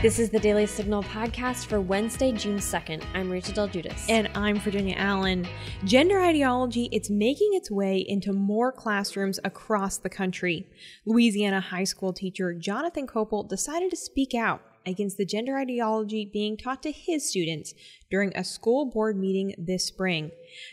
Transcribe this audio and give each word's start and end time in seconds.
This 0.00 0.20
is 0.20 0.30
the 0.30 0.38
Daily 0.38 0.64
Signal 0.64 1.02
podcast 1.02 1.66
for 1.66 1.80
Wednesday, 1.80 2.30
June 2.30 2.58
2nd. 2.58 3.02
I'm 3.14 3.28
Rachel 3.28 3.52
Del 3.52 3.66
Guidice. 3.66 4.08
And 4.08 4.30
I'm 4.32 4.60
Virginia 4.60 4.94
Allen. 4.96 5.44
Gender 5.82 6.20
ideology, 6.20 6.88
it's 6.92 7.10
making 7.10 7.48
its 7.54 7.68
way 7.68 8.04
into 8.06 8.32
more 8.32 8.70
classrooms 8.70 9.40
across 9.42 9.98
the 9.98 10.08
country. 10.08 10.68
Louisiana 11.04 11.60
high 11.60 11.82
school 11.82 12.12
teacher 12.12 12.54
Jonathan 12.54 13.08
Koeppel 13.08 13.48
decided 13.48 13.90
to 13.90 13.96
speak 13.96 14.34
out 14.34 14.62
against 14.86 15.16
the 15.16 15.24
gender 15.24 15.58
ideology 15.58 16.24
being 16.24 16.56
taught 16.56 16.80
to 16.84 16.92
his 16.92 17.28
students 17.28 17.74
during 18.08 18.32
a 18.36 18.44
school 18.44 18.86
board 18.86 19.18
meeting 19.18 19.52
this 19.58 19.84
spring. 19.84 20.30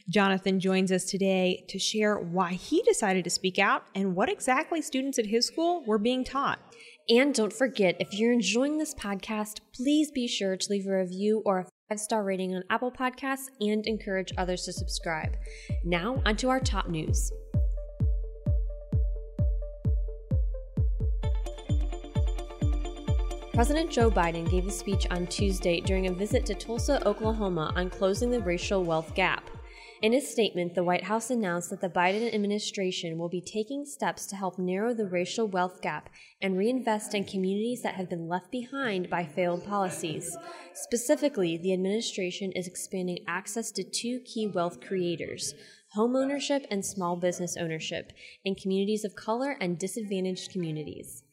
Jonathan 0.07 0.60
joins 0.60 0.92
us 0.92 1.05
today 1.05 1.66
to 1.68 1.80
share 1.80 2.20
why 2.20 2.54
he 2.54 2.84
decided 2.84 3.23
to 3.23 3.32
speak 3.32 3.57
out 3.57 3.86
and 3.96 4.16
what 4.16 4.30
exactly 4.30 4.84
students 4.84 5.18
at 5.18 5.26
his 5.26 5.48
school 5.48 5.84
were 5.86 5.98
being 5.98 6.23
taught. 6.23 6.60
And 7.08 7.36
don't 7.36 7.54
forget, 7.54 7.98
if 8.00 8.14
you're 8.14 8.34
enjoying 8.34 8.80
this 8.80 8.95
podcast, 8.95 9.59
please 9.76 10.09
be 10.09 10.27
sure 10.27 10.58
to 10.58 10.72
leave 10.72 10.88
a 10.88 10.98
review 10.98 11.44
or 11.45 11.59
a 11.59 11.66
five 11.88 12.00
star 12.00 12.23
rating 12.23 12.55
on 12.55 12.64
Apple 12.72 12.91
Podcasts 12.91 13.45
and 13.62 13.86
encourage 13.86 14.34
others 14.40 14.64
to 14.64 14.73
subscribe. 14.73 15.38
Now, 15.84 16.20
onto 16.26 16.50
our 16.50 16.59
top 16.59 16.90
news. 16.90 17.31
President 23.53 23.92
Joe 23.92 24.09
Biden 24.09 24.50
gave 24.50 24.66
a 24.66 24.72
speech 24.72 25.06
on 25.12 25.28
Tuesday 25.28 25.81
during 25.81 26.08
a 26.08 26.12
visit 26.12 26.44
to 26.48 26.56
Tulsa, 26.56 27.08
Oklahoma 27.08 27.72
on 27.76 27.92
closing 27.92 28.31
the 28.31 28.42
racial 28.42 28.84
wealth 28.84 29.14
gap. 29.14 29.48
In 30.05 30.14
a 30.14 30.22
statement, 30.22 30.76
the 30.76 30.84
White 30.84 31.05
House 31.05 31.32
announced 31.32 31.72
that 31.72 31.82
the 31.82 31.90
Biden 31.90 32.32
administration 32.32 33.18
will 33.18 33.27
be 33.27 33.41
taking 33.41 33.86
steps 33.86 34.28
to 34.28 34.36
help 34.36 34.59
narrow 34.59 34.94
the 34.94 35.08
racial 35.08 35.48
wealth 35.48 35.81
gap 35.81 36.12
and 36.40 36.55
reinvest 36.55 37.16
in 37.16 37.23
communities 37.23 37.81
that 37.81 37.95
have 37.95 38.08
been 38.08 38.28
left 38.28 38.52
behind 38.52 39.09
by 39.09 39.26
failed 39.26 39.66
policies. 39.66 40.38
Specifically, 40.76 41.58
the 41.58 41.73
administration 41.73 42.52
is 42.52 42.67
expanding 42.67 43.26
access 43.28 43.72
to 43.72 43.83
two 43.83 44.20
key 44.20 44.45
wealth 44.45 44.80
creators 44.80 45.56
homeownership 45.98 46.67
and 46.70 46.86
small 46.86 47.16
business 47.16 47.58
ownership 47.58 48.11
in 48.44 48.53
communities 48.53 49.06
of 49.06 49.16
color 49.16 49.58
and 49.59 49.80
disadvantaged 49.80 50.52
communities. 50.52 51.25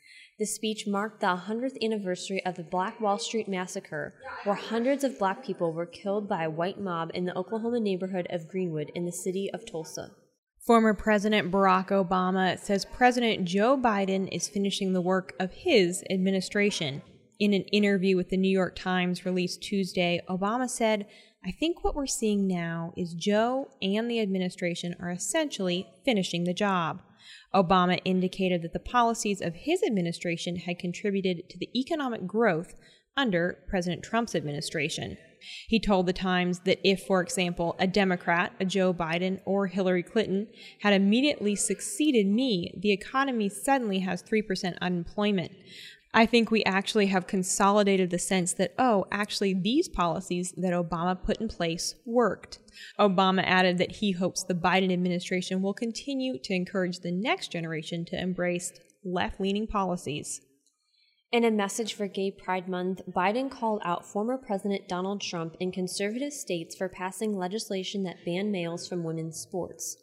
The 0.42 0.46
speech 0.46 0.88
marked 0.88 1.20
the 1.20 1.28
100th 1.28 1.80
anniversary 1.80 2.44
of 2.44 2.56
the 2.56 2.64
Black 2.64 3.00
Wall 3.00 3.16
Street 3.16 3.46
Massacre, 3.46 4.12
where 4.42 4.56
hundreds 4.56 5.04
of 5.04 5.16
black 5.16 5.44
people 5.44 5.72
were 5.72 5.86
killed 5.86 6.28
by 6.28 6.42
a 6.42 6.50
white 6.50 6.80
mob 6.80 7.12
in 7.14 7.26
the 7.26 7.38
Oklahoma 7.38 7.78
neighborhood 7.78 8.26
of 8.28 8.48
Greenwood 8.48 8.90
in 8.96 9.04
the 9.04 9.12
city 9.12 9.48
of 9.54 9.64
Tulsa. 9.64 10.10
Former 10.66 10.94
President 10.94 11.52
Barack 11.52 11.90
Obama 11.90 12.58
says 12.58 12.84
President 12.84 13.44
Joe 13.44 13.78
Biden 13.78 14.28
is 14.32 14.48
finishing 14.48 14.92
the 14.92 15.00
work 15.00 15.32
of 15.38 15.52
his 15.52 16.02
administration. 16.10 17.02
In 17.38 17.54
an 17.54 17.62
interview 17.66 18.16
with 18.16 18.30
the 18.30 18.36
New 18.36 18.50
York 18.50 18.74
Times 18.74 19.24
released 19.24 19.62
Tuesday, 19.62 20.20
Obama 20.28 20.68
said, 20.68 21.06
I 21.44 21.52
think 21.52 21.84
what 21.84 21.94
we're 21.94 22.06
seeing 22.06 22.48
now 22.48 22.92
is 22.96 23.14
Joe 23.14 23.68
and 23.80 24.10
the 24.10 24.18
administration 24.18 24.96
are 24.98 25.10
essentially 25.12 25.86
finishing 26.04 26.42
the 26.42 26.52
job. 26.52 27.00
Obama 27.54 28.00
indicated 28.04 28.62
that 28.62 28.72
the 28.72 28.78
policies 28.78 29.40
of 29.40 29.54
his 29.54 29.82
administration 29.82 30.56
had 30.56 30.78
contributed 30.78 31.48
to 31.48 31.58
the 31.58 31.70
economic 31.78 32.26
growth 32.26 32.74
under 33.16 33.58
President 33.68 34.02
Trump's 34.02 34.34
administration. 34.34 35.18
He 35.68 35.80
told 35.80 36.06
The 36.06 36.12
Times 36.12 36.60
that 36.60 36.78
if, 36.84 37.02
for 37.02 37.20
example, 37.20 37.76
a 37.78 37.86
Democrat, 37.86 38.52
a 38.60 38.64
Joe 38.64 38.94
Biden, 38.94 39.40
or 39.44 39.66
Hillary 39.66 40.02
Clinton 40.02 40.46
had 40.80 40.94
immediately 40.94 41.56
succeeded 41.56 42.26
me, 42.26 42.72
the 42.78 42.92
economy 42.92 43.48
suddenly 43.48 44.00
has 44.00 44.22
3% 44.22 44.78
unemployment. 44.80 45.52
I 46.14 46.26
think 46.26 46.50
we 46.50 46.62
actually 46.64 47.06
have 47.06 47.26
consolidated 47.26 48.10
the 48.10 48.18
sense 48.18 48.52
that, 48.54 48.74
oh, 48.78 49.06
actually, 49.10 49.54
these 49.54 49.88
policies 49.88 50.52
that 50.58 50.74
Obama 50.74 51.20
put 51.20 51.38
in 51.38 51.48
place 51.48 51.94
worked. 52.04 52.58
Obama 52.98 53.42
added 53.46 53.78
that 53.78 53.92
he 53.92 54.12
hopes 54.12 54.44
the 54.44 54.54
Biden 54.54 54.92
administration 54.92 55.62
will 55.62 55.72
continue 55.72 56.38
to 56.38 56.52
encourage 56.52 56.98
the 56.98 57.12
next 57.12 57.50
generation 57.50 58.04
to 58.06 58.20
embrace 58.20 58.72
left 59.02 59.40
leaning 59.40 59.66
policies. 59.66 60.42
In 61.32 61.46
a 61.46 61.50
message 61.50 61.94
for 61.94 62.06
Gay 62.08 62.30
Pride 62.30 62.68
Month, 62.68 63.00
Biden 63.10 63.50
called 63.50 63.80
out 63.82 64.04
former 64.04 64.36
President 64.36 64.86
Donald 64.86 65.22
Trump 65.22 65.56
in 65.60 65.72
conservative 65.72 66.34
states 66.34 66.76
for 66.76 66.90
passing 66.90 67.34
legislation 67.34 68.02
that 68.02 68.22
banned 68.26 68.52
males 68.52 68.86
from 68.86 69.02
women's 69.02 69.40
sports. 69.40 69.96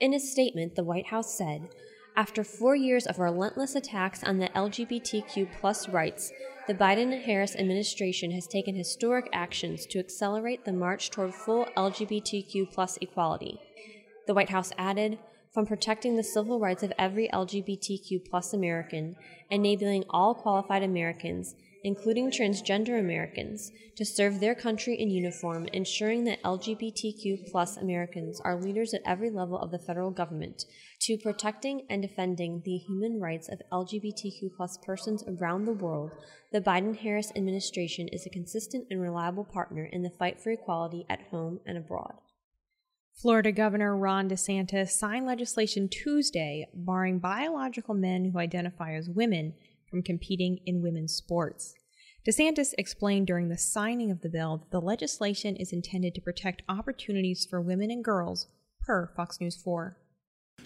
In 0.00 0.12
a 0.12 0.18
statement, 0.18 0.74
the 0.74 0.82
White 0.82 1.06
House 1.06 1.38
said, 1.38 1.68
after 2.16 2.44
four 2.44 2.76
years 2.76 3.06
of 3.06 3.18
relentless 3.18 3.74
attacks 3.74 4.22
on 4.22 4.38
the 4.38 4.48
LGBTQ 4.50 5.48
plus 5.60 5.88
rights, 5.88 6.30
the 6.68 6.74
Biden 6.74 7.22
Harris 7.24 7.56
administration 7.56 8.30
has 8.30 8.46
taken 8.46 8.74
historic 8.76 9.28
actions 9.32 9.84
to 9.86 9.98
accelerate 9.98 10.64
the 10.64 10.72
march 10.72 11.10
toward 11.10 11.34
full 11.34 11.66
LGBTQ 11.76 12.72
plus 12.72 12.98
equality. 13.00 13.58
The 14.26 14.34
White 14.34 14.50
House 14.50 14.72
added, 14.78 15.18
from 15.52 15.66
protecting 15.66 16.16
the 16.16 16.22
civil 16.22 16.58
rights 16.60 16.82
of 16.82 16.92
every 16.98 17.28
LGBTQ 17.28 18.28
plus 18.28 18.54
American, 18.54 19.16
enabling 19.50 20.04
all 20.08 20.34
qualified 20.34 20.82
Americans, 20.82 21.54
including 21.84 22.30
transgender 22.30 22.98
Americans, 22.98 23.70
to 23.94 24.04
serve 24.04 24.40
their 24.40 24.54
country 24.54 24.94
in 24.94 25.10
uniform, 25.10 25.66
ensuring 25.72 26.24
that 26.24 26.42
LGBTQ 26.42 27.50
plus 27.50 27.76
Americans 27.76 28.40
are 28.40 28.60
leaders 28.60 28.94
at 28.94 29.02
every 29.04 29.30
level 29.30 29.58
of 29.58 29.70
the 29.70 29.78
federal 29.78 30.10
government, 30.10 30.64
to 31.04 31.18
protecting 31.18 31.82
and 31.90 32.00
defending 32.00 32.62
the 32.64 32.78
human 32.78 33.20
rights 33.20 33.50
of 33.50 33.60
LGBTQ 33.70 34.48
persons 34.82 35.22
around 35.28 35.66
the 35.66 35.72
world, 35.74 36.10
the 36.50 36.62
Biden-Harris 36.62 37.30
administration 37.36 38.08
is 38.08 38.24
a 38.24 38.30
consistent 38.30 38.86
and 38.88 39.02
reliable 39.02 39.44
partner 39.44 39.84
in 39.84 40.02
the 40.02 40.08
fight 40.08 40.40
for 40.40 40.50
equality 40.50 41.04
at 41.10 41.20
home 41.30 41.60
and 41.66 41.76
abroad. 41.76 42.14
Florida 43.14 43.52
Governor 43.52 43.94
Ron 43.94 44.30
DeSantis 44.30 44.92
signed 44.92 45.26
legislation 45.26 45.90
Tuesday 45.90 46.66
barring 46.72 47.18
biological 47.18 47.94
men 47.94 48.30
who 48.30 48.38
identify 48.38 48.94
as 48.94 49.10
women 49.10 49.52
from 49.90 50.02
competing 50.02 50.60
in 50.64 50.80
women's 50.80 51.12
sports. 51.12 51.74
DeSantis 52.26 52.72
explained 52.78 53.26
during 53.26 53.50
the 53.50 53.58
signing 53.58 54.10
of 54.10 54.22
the 54.22 54.30
bill 54.30 54.56
that 54.56 54.70
the 54.70 54.80
legislation 54.80 55.54
is 55.56 55.70
intended 55.70 56.14
to 56.14 56.22
protect 56.22 56.62
opportunities 56.66 57.46
for 57.48 57.60
women 57.60 57.90
and 57.90 58.02
girls, 58.02 58.46
per 58.80 59.12
Fox 59.14 59.38
News 59.38 59.56
4. 59.62 59.98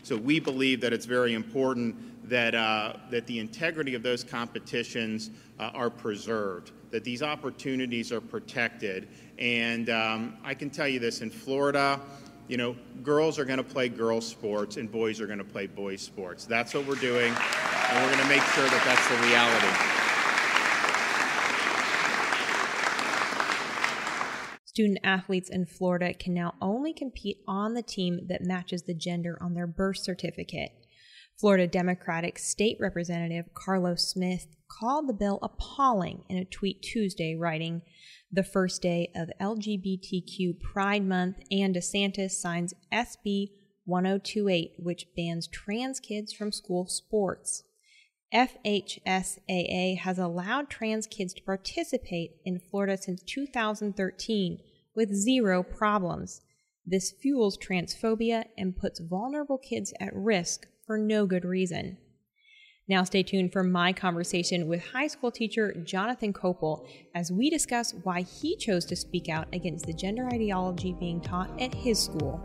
So 0.03 0.17
we 0.17 0.41
believe 0.41 0.81
that 0.81 0.93
it's 0.93 1.07
very 1.07 1.35
important 1.35 2.29
that, 2.29 2.55
uh, 2.55 2.95
that 3.11 3.27
the 3.27 3.39
integrity 3.39 3.95
of 3.95 4.03
those 4.03 4.23
competitions 4.23 5.31
uh, 5.59 5.71
are 5.75 5.91
preserved, 5.91 6.73
that 6.91 7.05
these 7.05 7.23
opportunities 7.23 8.13
are 8.13 8.21
protected. 8.21 9.09
And 9.39 9.91
um, 9.91 10.37
I 10.45 10.55
can 10.55 10.71
tell 10.71 10.89
you 10.89 10.99
this 10.99 11.21
in 11.21 11.31
Florida, 11.31 12.01
you 12.49 12.57
know, 12.57 12.77
girls 13.03 13.39
are 13.39 13.45
going 13.45 13.59
to 13.59 13.65
play 13.65 13.89
girls' 13.89 14.27
sports 14.27 14.77
and 14.77 14.91
boys 14.91 15.21
are 15.21 15.27
going 15.27 15.39
to 15.39 15.45
play 15.45 15.67
boys' 15.67 16.01
sports. 16.01 16.47
That's 16.47 16.75
what 16.75 16.87
we're 16.87 16.95
doing, 16.97 17.35
and 17.35 18.05
we're 18.05 18.13
going 18.13 18.23
to 18.23 18.29
make 18.29 18.43
sure 18.55 18.65
that 18.65 18.83
that's 18.85 19.09
the 19.09 19.27
reality. 19.27 19.98
Student 24.79 25.01
athletes 25.03 25.51
in 25.51 25.67
Florida 25.67 26.15
can 26.15 26.35
now 26.35 26.55
only 26.63 26.93
compete 26.93 27.39
on 27.49 27.75
the 27.75 27.83
team 27.83 28.21
that 28.29 28.45
matches 28.45 28.83
the 28.83 28.95
gender 28.95 29.37
on 29.41 29.55
their 29.55 29.67
birth 29.67 29.97
certificate. 29.97 30.71
Florida 31.37 31.67
Democratic 31.67 32.39
State 32.39 32.77
Representative 32.79 33.47
Carlos 33.55 34.09
Smith 34.09 34.47
called 34.71 35.09
the 35.09 35.15
bill 35.15 35.41
appalling 35.43 36.23
in 36.29 36.39
a 36.39 36.45
tweet 36.45 36.81
Tuesday, 36.81 37.35
writing, 37.35 37.83
the 38.31 38.45
first 38.45 38.81
day 38.81 39.11
of 39.17 39.33
LGBTQ 39.41 40.61
Pride 40.61 41.05
Month, 41.05 41.39
and 41.51 41.75
DeSantis 41.75 42.31
signs 42.31 42.73
SB 42.93 43.49
1028, 43.85 44.75
which 44.79 45.09
bans 45.17 45.49
trans 45.49 45.99
kids 45.99 46.33
from 46.33 46.53
school 46.53 46.87
sports. 46.87 47.65
FHSAA 48.35 49.99
has 49.99 50.19
allowed 50.19 50.69
trans 50.69 51.07
kids 51.07 51.33
to 51.35 51.43
participate 51.43 52.33
in 52.45 52.59
Florida 52.59 52.99
since 52.99 53.23
2013 53.23 54.59
with 54.95 55.15
zero 55.15 55.63
problems. 55.63 56.43
This 56.85 57.11
fuels 57.11 57.57
transphobia 57.57 58.45
and 58.57 58.77
puts 58.77 59.01
vulnerable 59.01 59.59
kids 59.59 59.95
at 60.01 60.15
risk 60.15 60.67
for 60.87 60.99
no 60.99 61.27
good 61.27 61.45
reason. 61.45 61.99
Now, 62.89 63.05
stay 63.05 63.23
tuned 63.23 63.53
for 63.53 63.63
my 63.63 63.93
conversation 63.93 64.67
with 64.67 64.93
high 64.93 65.09
school 65.09 65.31
teacher 65.31 65.75
Jonathan 65.85 66.33
Koeppel 66.33 66.87
as 67.15 67.31
we 67.31 67.51
discuss 67.51 67.93
why 68.03 68.23
he 68.23 68.57
chose 68.57 68.87
to 68.87 68.97
speak 68.97 69.29
out 69.29 69.47
against 69.53 69.85
the 69.85 69.93
gender 69.93 70.27
ideology 70.33 70.95
being 70.99 71.21
taught 71.21 71.51
at 71.61 71.75
his 71.75 71.99
school. 72.03 72.41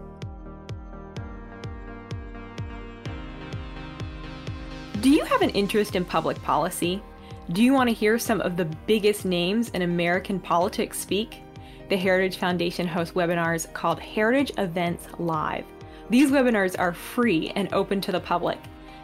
Do 5.03 5.09
you 5.09 5.25
have 5.25 5.41
an 5.41 5.50
interest 5.50 5.97
in 5.97 6.05
public 6.05 6.41
policy? 6.44 7.03
Do 7.51 7.61
you 7.61 7.73
want 7.73 7.89
to 7.89 7.94
hear 7.94 8.17
some 8.17 8.39
of 8.39 8.55
the 8.55 8.63
biggest 8.63 9.25
names 9.25 9.67
in 9.71 9.81
American 9.81 10.39
politics 10.39 10.97
speak? 10.97 11.41
The 11.89 11.97
Heritage 11.97 12.38
Foundation 12.38 12.88
hosts 12.88 13.13
webinars 13.13 13.71
called 13.73 14.00
Heritage 14.00 14.53
Events 14.57 15.07
Live. 15.19 15.65
These 16.09 16.31
webinars 16.31 16.79
are 16.79 16.94
free 16.94 17.51
and 17.57 17.67
open 17.73 18.00
to 18.00 18.13
the 18.13 18.21
public. 18.21 18.57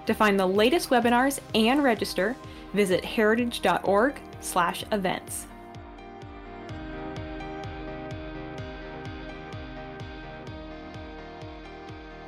To 0.06 0.14
find 0.14 0.40
the 0.40 0.48
latest 0.48 0.90
webinars 0.90 1.42
and 1.54 1.84
register, 1.84 2.34
visit 2.74 3.04
heritage.org 3.04 4.22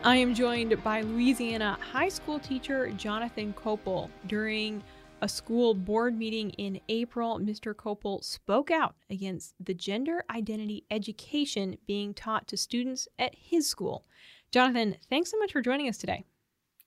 I 0.03 0.15
am 0.15 0.33
joined 0.33 0.83
by 0.83 1.01
Louisiana 1.01 1.77
high 1.80 2.09
school 2.09 2.39
teacher 2.39 2.89
Jonathan 2.89 3.53
Koeppel. 3.53 4.09
During 4.25 4.81
a 5.21 5.30
school 5.30 5.75
board 5.75 6.18
meeting 6.18 6.50
in 6.51 6.81
April, 6.89 7.39
Mr. 7.39 7.75
Koeppel 7.75 8.24
spoke 8.24 8.71
out 8.71 8.95
against 9.12 9.53
the 9.63 9.75
gender 9.75 10.24
identity 10.31 10.86
education 10.89 11.77
being 11.86 12.15
taught 12.15 12.48
to 12.48 12.57
students 12.57 13.07
at 13.19 13.36
his 13.36 13.69
school. 13.69 14.03
Jonathan, 14.51 14.95
thanks 15.07 15.30
so 15.30 15.38
much 15.38 15.51
for 15.51 15.62
joining 15.62 15.88
us 15.88 16.00
today. 16.00 16.25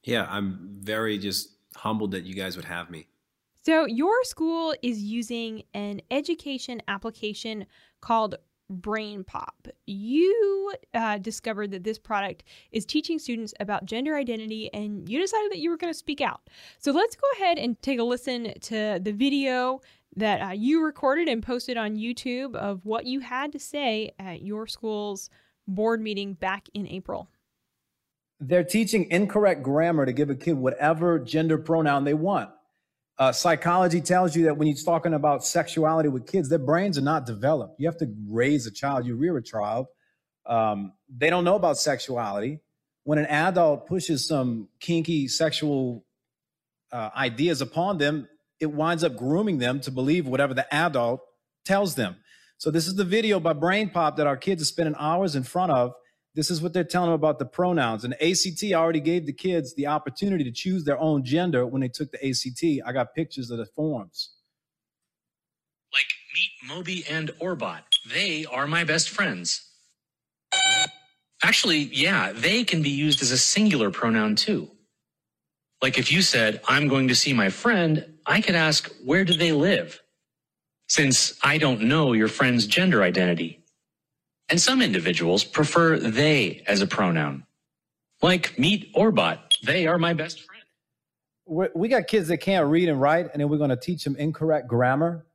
Yeah, 0.03 0.27
I'm 0.29 0.79
very 0.81 1.17
just 1.17 1.51
humbled 1.77 2.11
that 2.11 2.25
you 2.25 2.35
guys 2.35 2.57
would 2.57 2.65
have 2.65 2.91
me. 2.91 3.07
So, 3.65 3.87
your 3.87 4.25
school 4.25 4.75
is 4.83 5.01
using 5.01 5.63
an 5.73 6.01
education 6.11 6.83
application 6.89 7.67
called 8.01 8.35
BrainPop. 8.75 9.71
You 9.87 10.75
uh, 10.95 11.19
discovered 11.19 11.71
that 11.73 11.85
this 11.85 11.99
product 11.99 12.45
is 12.73 12.85
teaching 12.85 13.19
students 13.19 13.55
about 13.61 13.87
gender 13.87 14.17
identity, 14.17 14.73
and 14.73 15.09
you 15.09 15.21
decided 15.21 15.51
that 15.53 15.59
you 15.59 15.71
were 15.71 15.77
going 15.77 15.93
to 15.93 15.99
speak 15.99 16.21
out. 16.21 16.49
So 16.79 16.93
let's 16.93 17.17
go 17.17 17.27
ahead 17.37 17.59
and 17.59 17.81
take 17.83 17.99
a 17.99 18.05
listen 18.05 18.55
to 18.61 19.01
the 19.03 19.13
video 19.13 19.81
that 20.17 20.41
uh, 20.41 20.53
you 20.53 20.85
recorded 20.85 21.29
and 21.29 21.43
posted 21.43 21.77
on 21.77 21.97
YouTube 21.97 22.55
of 22.55 22.85
what 22.85 23.07
you 23.07 23.21
had 23.21 23.53
to 23.53 23.59
say 23.59 24.13
at 24.19 24.43
your 24.43 24.67
school's 24.67 25.31
board 25.67 26.01
meeting 26.01 26.35
back 26.35 26.69
in 26.75 26.87
April. 26.87 27.29
They're 28.41 28.65
teaching 28.65 29.11
incorrect 29.11 29.63
grammar 29.63 30.07
to 30.07 30.13
give 30.13 30.31
a 30.31 30.35
kid 30.35 30.55
whatever 30.55 31.19
gender 31.19 31.59
pronoun 31.59 32.05
they 32.05 32.15
want. 32.15 32.51
Uh, 33.17 33.31
psychology 33.31 34.01
tells 34.01 34.35
you 34.35 34.45
that 34.45 34.57
when 34.57 34.67
you're 34.67 34.77
talking 34.85 35.15
about 35.15 35.45
sexuality 35.45 36.09
with 36.09 36.27
kids, 36.27 36.49
their 36.49 36.59
brains 36.59 36.99
are 36.99 37.03
not 37.03 37.27
developed. 37.27 37.79
You 37.79 37.87
have 37.87 37.99
to 37.99 38.13
raise 38.29 38.67
a 38.67 38.73
child, 38.73 39.07
you 39.07 39.15
rear 39.15 39.37
a 39.37 39.43
child. 39.43 39.87
Um, 40.47 40.93
they 41.09 41.31
don't 41.31 41.45
know 41.45 41.55
about 41.55 41.79
sexuality. 41.79 42.61
When 43.05 43.19
an 43.19 43.27
adult 43.27 43.87
pushes 43.87 44.27
some 44.27 44.69
kinky 44.81 45.29
sexual 45.29 46.05
uh, 46.91 47.11
ideas 47.17 47.61
upon 47.61 47.99
them, 47.99 48.29
it 48.59 48.67
winds 48.67 49.05
up 49.05 49.17
grooming 49.17 49.59
them 49.59 49.81
to 49.81 49.91
believe 49.91 50.27
whatever 50.27 50.55
the 50.55 50.73
adult 50.75 51.21
tells 51.65 51.95
them. 51.95 52.17
So 52.59 52.71
this 52.71 52.87
is 52.87 52.97
the 52.97 53.05
video 53.05 53.39
by 53.39 53.53
BrainPop 53.53 54.17
that 54.17 54.27
our 54.27 54.37
kids 54.37 54.63
are 54.63 54.67
spending 54.67 54.95
hours 54.99 55.37
in 55.37 55.43
front 55.43 55.71
of 55.71 55.93
this 56.35 56.51
is 56.51 56.61
what 56.61 56.73
they're 56.73 56.85
telling 56.85 57.09
them 57.09 57.15
about 57.15 57.39
the 57.39 57.45
pronouns. 57.45 58.05
And 58.05 58.15
ACT 58.15 58.65
already 58.73 59.01
gave 59.01 59.27
the 59.27 59.33
kids 59.33 59.75
the 59.75 59.87
opportunity 59.87 60.45
to 60.45 60.51
choose 60.51 60.85
their 60.85 60.99
own 60.99 61.25
gender 61.25 61.65
when 61.67 61.81
they 61.81 61.89
took 61.89 62.11
the 62.11 62.29
ACT. 62.29 62.87
I 62.87 62.93
got 62.93 63.15
pictures 63.15 63.51
of 63.51 63.59
the 63.59 63.67
forms. 63.67 64.31
Like 65.93 66.07
meet 66.35 66.51
Moby 66.75 67.05
and 67.09 67.31
Orbot. 67.41 67.83
They 68.13 68.45
are 68.47 68.67
my 68.67 68.85
best 68.85 69.11
friends. 69.11 69.71
Actually, 71.43 71.83
yeah, 71.93 72.33
they 72.33 72.65
can 72.65 72.83
be 72.83 72.91
used 72.91 73.23
as 73.23 73.31
a 73.31 73.39
singular 73.39 73.91
pronoun 73.91 74.35
too. 74.35 74.71
Like 75.83 75.99
if 75.99 76.11
you 76.11 76.23
said, 76.23 76.61
I'm 76.67 76.89
going 76.89 77.09
to 77.09 77.15
see 77.15 77.33
my 77.33 77.51
friend, 77.51 78.15
I 78.27 78.41
could 78.41 78.55
ask, 78.55 78.91
where 79.05 79.25
do 79.25 79.35
they 79.35 79.53
live? 79.53 80.01
Since 80.89 81.39
I 81.43 81.59
don't 81.59 81.83
know 81.83 82.13
your 82.13 82.29
friend's 82.29 82.67
gender 82.67 83.03
identity. 83.03 83.64
And 84.49 84.61
some 84.61 84.83
individuals 84.83 85.45
prefer 85.45 85.99
they 85.99 86.63
as 86.67 86.83
a 86.83 86.87
pronoun. 86.87 87.47
Like 88.23 88.59
meet 88.59 88.95
Orbot, 88.95 89.39
they 89.65 89.87
are 89.87 89.99
my 89.99 90.15
best 90.15 90.41
friend. 90.43 91.71
We 91.75 91.89
got 91.89 92.07
kids 92.07 92.29
that 92.29 92.39
can't 92.39 92.69
read 92.69 92.89
and 92.89 93.01
write, 93.01 93.31
and 93.33 93.41
then 93.41 93.49
we're 93.49 93.59
going 93.59 93.71
to 93.71 93.77
teach 93.77 94.05
them 94.05 94.17
incorrect 94.17 94.67
grammar. 94.67 95.27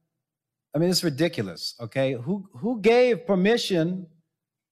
I 0.73 0.79
mean, 0.79 0.89
it's 0.89 1.03
ridiculous. 1.03 1.75
Okay, 1.79 2.13
who 2.13 2.47
who 2.53 2.81
gave 2.81 3.25
permission 3.27 4.07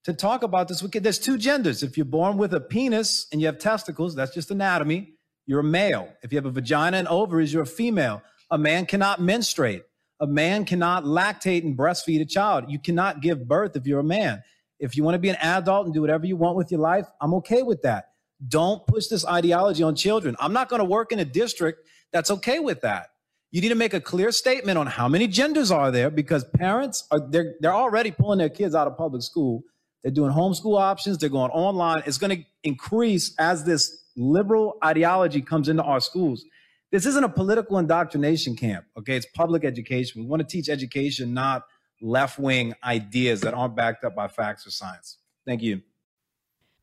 to 0.03 0.13
talk 0.13 0.43
about 0.43 0.67
this? 0.67 0.81
There's 0.81 1.19
two 1.19 1.37
genders. 1.37 1.83
If 1.83 1.97
you're 1.97 2.05
born 2.05 2.37
with 2.37 2.53
a 2.53 2.59
penis 2.59 3.27
and 3.31 3.41
you 3.41 3.47
have 3.47 3.59
testicles, 3.59 4.15
that's 4.15 4.33
just 4.33 4.49
anatomy. 4.51 5.13
You're 5.45 5.61
a 5.61 5.63
male. 5.63 6.13
If 6.23 6.31
you 6.31 6.37
have 6.37 6.45
a 6.45 6.51
vagina 6.51 6.97
and 6.97 7.07
ovaries, 7.07 7.53
you're 7.53 7.63
a 7.63 7.67
female. 7.67 8.21
A 8.49 8.57
man 8.57 8.85
cannot 8.85 9.21
menstruate. 9.21 9.83
A 10.19 10.27
man 10.27 10.65
cannot 10.65 11.03
lactate 11.03 11.63
and 11.63 11.77
breastfeed 11.77 12.21
a 12.21 12.25
child. 12.25 12.65
You 12.69 12.79
cannot 12.79 13.21
give 13.21 13.47
birth 13.47 13.75
if 13.75 13.85
you're 13.85 13.99
a 13.99 14.03
man. 14.03 14.41
If 14.79 14.95
you 14.95 15.03
want 15.03 15.15
to 15.15 15.19
be 15.19 15.29
an 15.29 15.37
adult 15.37 15.85
and 15.85 15.93
do 15.93 16.01
whatever 16.01 16.25
you 16.25 16.35
want 16.35 16.55
with 16.55 16.71
your 16.71 16.81
life, 16.81 17.05
I'm 17.21 17.33
okay 17.35 17.61
with 17.63 17.81
that. 17.83 18.09
Don't 18.47 18.85
push 18.85 19.07
this 19.07 19.25
ideology 19.25 19.83
on 19.83 19.95
children. 19.95 20.35
I'm 20.39 20.53
not 20.53 20.69
going 20.69 20.79
to 20.79 20.85
work 20.85 21.11
in 21.11 21.19
a 21.19 21.25
district 21.25 21.87
that's 22.11 22.29
okay 22.31 22.59
with 22.59 22.81
that. 22.81 23.07
You 23.51 23.61
need 23.61 23.69
to 23.69 23.75
make 23.75 23.93
a 23.93 24.01
clear 24.01 24.31
statement 24.31 24.77
on 24.77 24.87
how 24.87 25.07
many 25.07 25.27
genders 25.27 25.71
are 25.71 25.89
there 25.89 26.09
because 26.09 26.43
parents 26.43 27.07
are 27.11 27.19
they're 27.29 27.55
they're 27.61 27.73
already 27.73 28.11
pulling 28.11 28.39
their 28.39 28.49
kids 28.49 28.75
out 28.75 28.87
of 28.87 28.97
public 28.97 29.23
school. 29.23 29.63
They're 30.03 30.11
doing 30.11 30.31
homeschool 30.31 30.79
options, 30.79 31.17
they're 31.17 31.29
going 31.29 31.51
online. 31.51 32.03
It's 32.05 32.17
going 32.17 32.37
to 32.37 32.43
increase 32.63 33.33
as 33.39 33.63
this 33.63 34.03
liberal 34.15 34.77
ideology 34.83 35.41
comes 35.41 35.69
into 35.69 35.83
our 35.83 36.01
schools. 36.01 36.43
This 36.91 37.05
isn't 37.05 37.23
a 37.23 37.29
political 37.29 37.79
indoctrination 37.79 38.55
camp, 38.55 38.85
okay? 38.97 39.17
It's 39.17 39.25
public 39.25 39.65
education. 39.65 40.21
We 40.21 40.27
want 40.27 40.41
to 40.41 40.47
teach 40.47 40.69
education, 40.69 41.33
not 41.33 41.63
left 42.01 42.39
wing 42.39 42.73
ideas 42.83 43.41
that 43.41 43.53
aren't 43.53 43.75
backed 43.75 44.03
up 44.03 44.15
by 44.15 44.27
facts 44.27 44.65
or 44.65 44.71
science. 44.71 45.17
Thank 45.45 45.61
you. 45.61 45.81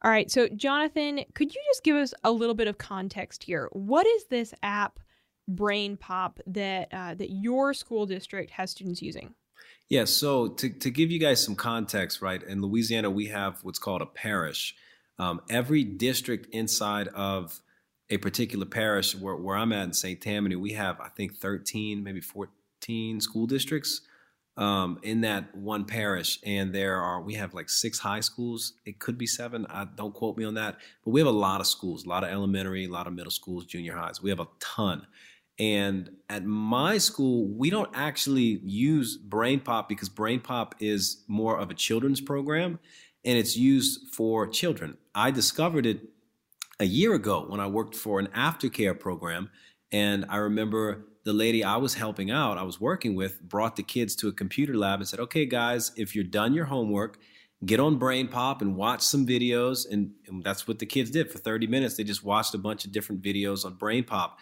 All 0.03 0.11
right. 0.11 0.31
So, 0.31 0.49
Jonathan, 0.49 1.25
could 1.35 1.55
you 1.55 1.61
just 1.71 1.83
give 1.83 1.97
us 1.97 2.13
a 2.25 2.31
little 2.31 2.55
bit 2.55 2.69
of 2.69 2.77
context 2.77 3.43
here? 3.43 3.69
What 3.73 4.07
is 4.07 4.27
this 4.27 4.53
app, 4.63 5.01
BrainPop, 5.51 6.39
that 6.49 6.89
uh, 6.93 7.15
that 7.15 7.31
your 7.31 7.73
school 7.73 8.05
district 8.05 8.51
has 8.51 8.71
students 8.71 9.01
using? 9.01 9.35
Yeah. 9.89 10.05
So, 10.05 10.49
to 10.49 10.69
to 10.69 10.91
give 10.91 11.11
you 11.11 11.19
guys 11.19 11.43
some 11.43 11.55
context, 11.55 12.21
right? 12.21 12.43
In 12.43 12.61
Louisiana, 12.61 13.09
we 13.09 13.29
have 13.29 13.61
what's 13.63 13.79
called 13.79 14.03
a 14.03 14.07
parish. 14.07 14.75
Um, 15.19 15.41
every 15.49 15.85
district 15.85 16.53
inside 16.53 17.09
of 17.09 17.63
a 18.11 18.19
particular 18.19 18.67
parish 18.67 19.15
where, 19.15 19.37
where 19.37 19.57
I'm 19.57 19.73
at 19.73 19.85
in 19.85 19.93
St. 19.93 20.21
Tammany, 20.21 20.57
we 20.57 20.73
have, 20.73 21.01
I 21.01 21.09
think, 21.09 21.37
13, 21.37 22.03
maybe 22.03 22.21
14 22.21 23.21
school 23.21 23.47
districts 23.47 24.03
um, 24.57 24.99
in 25.03 25.23
that 25.23 25.55
one 25.57 25.85
parish. 25.85 26.39
And 26.45 26.75
there 26.75 27.01
are, 27.01 27.21
we 27.23 27.35
have 27.35 27.55
like 27.55 27.71
six 27.71 27.99
high 27.99 28.21
schools. 28.21 28.75
It 28.85 28.99
could 28.99 29.19
be 29.19 29.27
seven. 29.27 29.67
I, 29.71 29.87
don't 29.97 30.15
quote 30.15 30.37
me 30.37 30.45
on 30.45 30.55
that. 30.55 30.77
But 31.05 31.11
we 31.11 31.21
have 31.21 31.29
a 31.29 31.33
lot 31.33 31.61
of 31.61 31.67
schools, 31.67 32.05
a 32.05 32.09
lot 32.09 32.25
of 32.25 32.31
elementary, 32.31 32.85
a 32.85 32.91
lot 32.91 33.07
of 33.07 33.15
middle 33.15 33.33
schools, 33.33 33.65
junior 33.65 33.97
highs. 33.97 34.23
We 34.23 34.31
have 34.31 34.41
a 34.41 34.49
ton. 34.61 35.07
And 35.59 36.11
at 36.29 36.45
my 36.45 36.99
school, 36.99 37.47
we 37.47 37.71
don't 37.71 37.91
actually 37.95 38.61
use 38.65 39.17
BrainPop 39.17 39.89
because 39.89 40.09
BrainPop 40.09 40.73
is 40.81 41.23
more 41.29 41.59
of 41.59 41.71
a 41.71 41.75
children's 41.75 42.21
program 42.21 42.81
and 43.25 43.39
it's 43.39 43.57
used 43.57 44.15
for 44.15 44.47
children. 44.49 44.99
I 45.15 45.31
discovered 45.31 45.87
it 45.87 46.01
a 46.81 46.85
year 46.85 47.15
ago 47.15 47.45
when 47.49 47.61
I 47.61 47.67
worked 47.67 47.95
for 47.95 48.19
an 48.19 48.29
aftercare 48.29 48.99
program. 48.99 49.51
And 49.93 50.25
I 50.29 50.37
remember 50.37 51.07
the 51.25 51.33
lady 51.33 51.65
I 51.65 51.77
was 51.77 51.95
helping 51.95 52.31
out, 52.31 52.59
I 52.59 52.63
was 52.63 52.81
working 52.81 53.15
with, 53.15 53.41
brought 53.43 53.77
the 53.77 53.83
kids 53.83 54.15
to 54.17 54.29
a 54.29 54.33
computer 54.33 54.77
lab 54.77 55.01
and 55.01 55.09
said, 55.09 55.21
okay, 55.21 55.47
guys, 55.47 55.93
if 55.97 56.15
you're 56.15 56.25
done 56.25 56.53
your 56.53 56.67
homework, 56.67 57.19
get 57.65 57.81
on 57.81 57.99
BrainPop 57.99 58.61
and 58.61 58.77
watch 58.77 59.01
some 59.01 59.27
videos. 59.27 59.91
And, 59.91 60.11
and, 60.27 60.45
that's 60.45 60.69
what 60.69 60.79
the 60.79 60.87
kids 60.87 61.11
did 61.11 61.31
for 61.31 61.39
30 61.39 61.67
minutes. 61.67 61.97
They 61.97 62.05
just 62.05 62.25
watched 62.25 62.55
a 62.55 62.59
bunch 62.59 62.85
of 62.85 62.93
different 62.93 63.23
videos 63.23 63.65
on 63.65 63.77
BrainPop. 63.77 64.33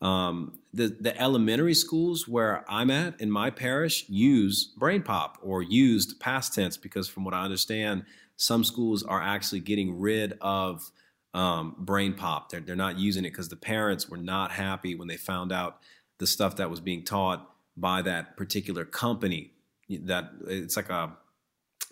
Um, 0.00 0.58
the, 0.72 0.96
the 0.98 1.18
elementary 1.20 1.74
schools 1.74 2.26
where 2.26 2.64
I'm 2.68 2.90
at 2.90 3.20
in 3.20 3.30
my 3.30 3.50
parish 3.50 4.08
use 4.08 4.72
BrainPop 4.80 5.34
or 5.42 5.62
used 5.62 6.18
past 6.20 6.54
tense 6.54 6.78
because, 6.78 7.06
from 7.06 7.24
what 7.24 7.34
I 7.34 7.42
understand, 7.42 8.04
some 8.36 8.64
schools 8.64 9.02
are 9.02 9.20
actually 9.20 9.60
getting 9.60 10.00
rid 10.00 10.38
of 10.40 10.90
um, 11.34 11.76
BrainPop. 11.84 12.48
They're, 12.48 12.60
they're 12.60 12.76
not 12.76 12.98
using 12.98 13.24
it 13.24 13.30
because 13.30 13.48
the 13.48 13.56
parents 13.56 14.08
were 14.08 14.16
not 14.16 14.52
happy 14.52 14.94
when 14.94 15.08
they 15.08 15.16
found 15.16 15.52
out 15.52 15.78
the 16.18 16.26
stuff 16.26 16.56
that 16.56 16.70
was 16.70 16.80
being 16.80 17.04
taught 17.04 17.48
by 17.76 18.02
that 18.02 18.36
particular 18.36 18.84
company. 18.84 19.52
That 19.88 20.30
it's 20.46 20.76
like 20.76 20.90
a 20.90 21.16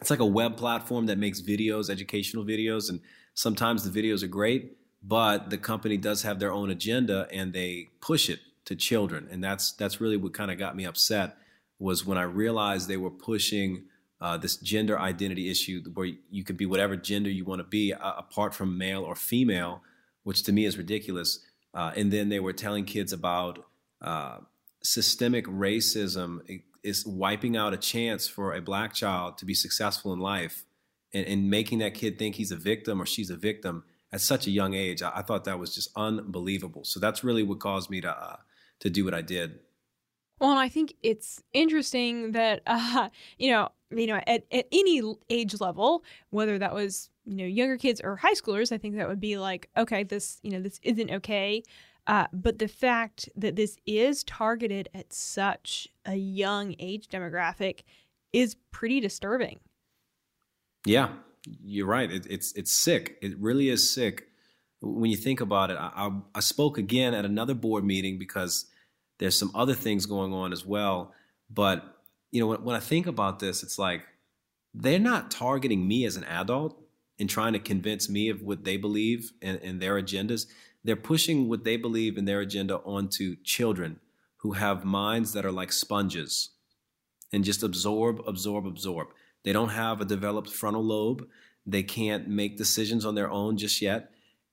it's 0.00 0.10
like 0.10 0.20
a 0.20 0.26
web 0.26 0.56
platform 0.56 1.06
that 1.06 1.18
makes 1.18 1.40
videos, 1.40 1.90
educational 1.90 2.44
videos, 2.44 2.88
and 2.88 3.00
sometimes 3.34 3.88
the 3.88 4.02
videos 4.02 4.22
are 4.22 4.28
great, 4.28 4.76
but 5.02 5.50
the 5.50 5.58
company 5.58 5.96
does 5.96 6.22
have 6.22 6.38
their 6.38 6.52
own 6.52 6.70
agenda 6.70 7.26
and 7.32 7.52
they 7.52 7.88
push 8.00 8.30
it 8.30 8.40
to 8.66 8.76
children, 8.76 9.28
and 9.30 9.42
that's 9.42 9.72
that's 9.72 10.00
really 10.00 10.16
what 10.16 10.34
kind 10.34 10.50
of 10.50 10.58
got 10.58 10.76
me 10.76 10.84
upset 10.84 11.36
was 11.80 12.04
when 12.04 12.18
I 12.18 12.22
realized 12.22 12.88
they 12.88 12.96
were 12.96 13.10
pushing 13.10 13.84
uh, 14.20 14.36
this 14.36 14.56
gender 14.56 14.98
identity 14.98 15.50
issue 15.50 15.82
where 15.94 16.10
you 16.30 16.44
can 16.44 16.56
be 16.56 16.66
whatever 16.66 16.96
gender 16.96 17.30
you 17.30 17.44
want 17.44 17.60
to 17.60 17.66
be 17.66 17.92
uh, 17.92 18.12
apart 18.16 18.54
from 18.54 18.76
male 18.76 19.02
or 19.02 19.14
female, 19.14 19.82
which 20.24 20.42
to 20.42 20.52
me 20.52 20.64
is 20.64 20.76
ridiculous. 20.76 21.40
Uh, 21.74 21.92
and 21.96 22.12
then 22.12 22.28
they 22.28 22.40
were 22.40 22.52
telling 22.52 22.84
kids 22.84 23.12
about 23.12 23.64
uh, 24.02 24.38
systemic 24.82 25.46
racism 25.46 26.40
is 26.82 27.06
wiping 27.06 27.56
out 27.56 27.74
a 27.74 27.76
chance 27.76 28.26
for 28.26 28.54
a 28.54 28.60
black 28.60 28.94
child 28.94 29.38
to 29.38 29.44
be 29.44 29.54
successful 29.54 30.12
in 30.12 30.18
life 30.18 30.64
and, 31.12 31.26
and 31.26 31.50
making 31.50 31.78
that 31.78 31.94
kid 31.94 32.18
think 32.18 32.36
he's 32.36 32.50
a 32.50 32.56
victim 32.56 33.00
or 33.00 33.06
she's 33.06 33.30
a 33.30 33.36
victim 33.36 33.84
at 34.12 34.20
such 34.20 34.46
a 34.46 34.50
young 34.50 34.74
age. 34.74 35.02
I, 35.02 35.12
I 35.16 35.22
thought 35.22 35.44
that 35.44 35.58
was 35.58 35.74
just 35.74 35.90
unbelievable. 35.96 36.84
So 36.84 37.00
that's 37.00 37.22
really 37.22 37.42
what 37.42 37.60
caused 37.60 37.90
me 37.90 38.00
to 38.00 38.10
uh, 38.10 38.36
to 38.80 38.90
do 38.90 39.04
what 39.04 39.14
I 39.14 39.22
did. 39.22 39.58
Well, 40.40 40.56
I 40.56 40.68
think 40.68 40.94
it's 41.02 41.42
interesting 41.52 42.32
that 42.32 42.62
uh, 42.66 43.08
you 43.38 43.50
know, 43.50 43.70
you 43.90 44.06
know, 44.06 44.20
at, 44.26 44.44
at 44.52 44.66
any 44.72 45.02
age 45.30 45.60
level, 45.60 46.04
whether 46.30 46.58
that 46.58 46.74
was 46.74 47.10
you 47.24 47.36
know 47.36 47.44
younger 47.44 47.76
kids 47.76 48.00
or 48.02 48.16
high 48.16 48.34
schoolers, 48.34 48.72
I 48.72 48.78
think 48.78 48.96
that 48.96 49.08
would 49.08 49.20
be 49.20 49.38
like, 49.38 49.68
okay, 49.76 50.02
this 50.02 50.38
you 50.42 50.50
know 50.50 50.60
this 50.60 50.80
isn't 50.82 51.10
okay. 51.10 51.62
Uh, 52.06 52.26
but 52.32 52.58
the 52.58 52.68
fact 52.68 53.28
that 53.36 53.56
this 53.56 53.76
is 53.86 54.24
targeted 54.24 54.88
at 54.94 55.12
such 55.12 55.88
a 56.06 56.16
young 56.16 56.74
age 56.78 57.06
demographic 57.08 57.80
is 58.32 58.56
pretty 58.70 58.98
disturbing. 58.98 59.60
Yeah, 60.86 61.10
you're 61.62 61.86
right. 61.86 62.10
It, 62.10 62.26
it's 62.30 62.52
it's 62.52 62.72
sick. 62.72 63.18
It 63.20 63.38
really 63.38 63.68
is 63.68 63.90
sick 63.92 64.28
when 64.80 65.10
you 65.10 65.16
think 65.16 65.40
about 65.40 65.70
it. 65.70 65.76
I, 65.78 65.90
I, 65.94 66.10
I 66.36 66.40
spoke 66.40 66.78
again 66.78 67.14
at 67.14 67.24
another 67.24 67.54
board 67.54 67.84
meeting 67.84 68.18
because 68.18 68.66
there's 69.18 69.36
some 69.36 69.50
other 69.54 69.74
things 69.74 70.06
going 70.06 70.32
on 70.32 70.52
as 70.52 70.64
well. 70.64 71.12
But 71.50 71.97
you 72.30 72.40
know, 72.40 72.46
when, 72.46 72.64
when 72.64 72.76
I 72.76 72.80
think 72.80 73.06
about 73.06 73.38
this, 73.38 73.62
it's 73.62 73.78
like 73.78 74.02
they're 74.74 74.98
not 74.98 75.30
targeting 75.30 75.86
me 75.86 76.04
as 76.04 76.16
an 76.16 76.24
adult 76.24 76.80
and 77.18 77.28
trying 77.28 77.52
to 77.52 77.58
convince 77.58 78.08
me 78.08 78.28
of 78.28 78.42
what 78.42 78.64
they 78.64 78.76
believe 78.76 79.32
and, 79.42 79.60
and 79.62 79.80
their 79.80 80.00
agendas. 80.00 80.46
They're 80.84 80.96
pushing 80.96 81.48
what 81.48 81.64
they 81.64 81.76
believe 81.76 82.16
in 82.16 82.24
their 82.24 82.40
agenda 82.40 82.76
onto 82.78 83.36
children 83.42 84.00
who 84.38 84.52
have 84.52 84.84
minds 84.84 85.32
that 85.32 85.44
are 85.44 85.52
like 85.52 85.72
sponges 85.72 86.50
and 87.32 87.44
just 87.44 87.62
absorb, 87.62 88.20
absorb, 88.26 88.66
absorb. 88.66 89.08
They 89.44 89.52
don't 89.52 89.70
have 89.70 90.00
a 90.00 90.04
developed 90.04 90.50
frontal 90.50 90.84
lobe. 90.84 91.26
They 91.66 91.82
can't 91.82 92.28
make 92.28 92.56
decisions 92.56 93.04
on 93.04 93.14
their 93.14 93.30
own 93.30 93.56
just 93.56 93.82
yet 93.82 94.10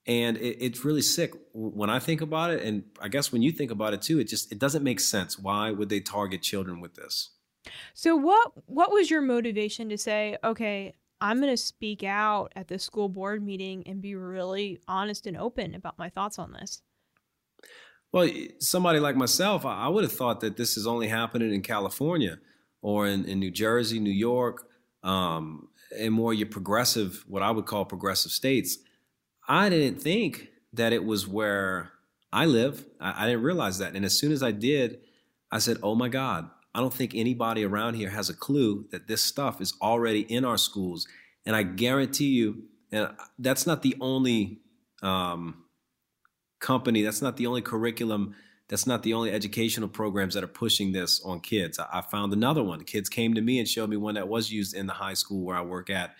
and 0.08 0.38
it, 0.38 0.58
it's 0.60 0.86
really 0.86 1.02
sick 1.02 1.34
when 1.54 1.90
i 1.90 2.00
think 2.00 2.22
about 2.22 2.52
it 2.52 2.62
and 2.62 2.84
i 3.02 3.08
guess 3.08 3.32
when 3.32 3.42
you 3.42 3.52
think 3.52 3.72
about 3.72 3.94
it 3.94 4.02
too 4.02 4.20
it 4.20 4.26
just 4.26 4.52
it 4.52 4.60
doesn't 4.60 4.84
make 4.84 5.00
sense 5.00 5.38
why 5.40 5.72
would 5.72 5.90
they 5.90 6.00
target 6.00 6.42
children 6.42 6.80
with 6.80 6.96
this 6.96 7.32
so 7.94 8.16
what 8.16 8.52
what 8.66 8.92
was 8.92 9.10
your 9.10 9.22
motivation 9.22 9.90
to 9.90 9.98
say 9.98 10.38
okay 10.44 10.94
i'm 11.22 11.40
going 11.40 11.52
to 11.52 11.58
speak 11.58 12.04
out 12.04 12.52
at 12.56 12.68
the 12.68 12.80
school 12.80 13.10
board 13.10 13.44
meeting 13.44 13.84
and 13.86 14.02
be 14.02 14.16
really 14.16 14.80
honest 14.88 15.28
and 15.28 15.38
open 15.38 15.76
about 15.76 15.98
my 15.98 16.10
thoughts 16.10 16.40
on 16.40 16.52
this 16.54 16.82
well 18.12 18.30
somebody 18.60 19.00
like 19.00 19.16
myself 19.16 19.66
i 19.66 19.88
would 19.88 20.04
have 20.04 20.14
thought 20.14 20.42
that 20.42 20.58
this 20.58 20.78
is 20.78 20.88
only 20.88 21.08
happening 21.08 21.54
in 21.54 21.62
california 21.62 22.38
or 22.82 23.08
in, 23.08 23.26
in 23.26 23.40
new 23.40 23.52
jersey 23.52 24.00
new 24.00 24.10
york 24.10 24.68
um, 25.04 25.68
and 25.98 26.14
more 26.14 26.34
your 26.34 26.48
progressive 26.48 27.24
what 27.28 27.44
i 27.44 27.52
would 27.52 27.66
call 27.66 27.86
progressive 27.86 28.32
states 28.32 28.78
I 29.48 29.70
didn't 29.70 30.02
think 30.02 30.50
that 30.74 30.94
it 30.94 31.04
was 31.04 31.28
where 31.28 31.92
I 32.32 32.46
live. 32.46 32.86
I, 33.00 33.24
I, 33.24 33.28
didn't 33.28 33.44
realize 33.44 33.78
that. 33.78 33.96
And 33.96 34.04
as 34.04 34.18
soon 34.18 34.32
as 34.32 34.42
I 34.42 34.52
did, 34.52 35.00
I 35.52 35.60
said, 35.60 35.78
oh 35.84 35.96
my 35.96 36.10
God, 36.10 36.50
I 36.76 36.82
don't 36.82 36.94
think 36.94 37.16
anybody 37.16 37.64
around 37.64 37.94
here 37.94 38.10
has 38.10 38.30
a 38.30 38.34
clue 38.34 38.86
that 38.92 39.08
this 39.08 39.22
stuff 39.22 39.62
is 39.62 39.74
already 39.82 40.22
in 40.22 40.44
our 40.44 40.58
schools. 40.58 41.08
And 41.46 41.56
I 41.56 41.64
guarantee 41.64 42.28
you, 42.28 42.64
and 42.92 43.10
that's 43.40 43.66
not 43.66 43.82
the 43.82 43.96
only 44.02 44.60
um, 45.02 45.64
company, 46.60 47.02
that's 47.02 47.22
not 47.22 47.38
the 47.38 47.48
only 47.48 47.62
curriculum, 47.62 48.36
that's 48.68 48.86
not 48.86 49.04
the 49.04 49.14
only 49.14 49.32
educational 49.32 49.88
programs 49.88 50.34
that 50.34 50.44
are 50.44 50.48
pushing 50.48 50.92
this 50.92 51.22
on 51.24 51.40
kids. 51.40 51.80
I, 51.80 51.88
I 51.94 52.02
found 52.02 52.34
another 52.34 52.62
one. 52.62 52.80
The 52.80 52.86
Kids 52.86 53.08
came 53.08 53.36
to 53.36 53.42
me 53.42 53.60
and 53.60 53.68
showed 53.68 53.90
me 53.90 53.96
one 53.96 54.16
that 54.16 54.28
was 54.28 54.52
used 54.52 54.76
in 54.76 54.86
the 54.86 54.94
high 54.94 55.14
school 55.14 55.46
where 55.46 55.56
I 55.56 55.62
work 55.62 55.90
at 55.90 56.16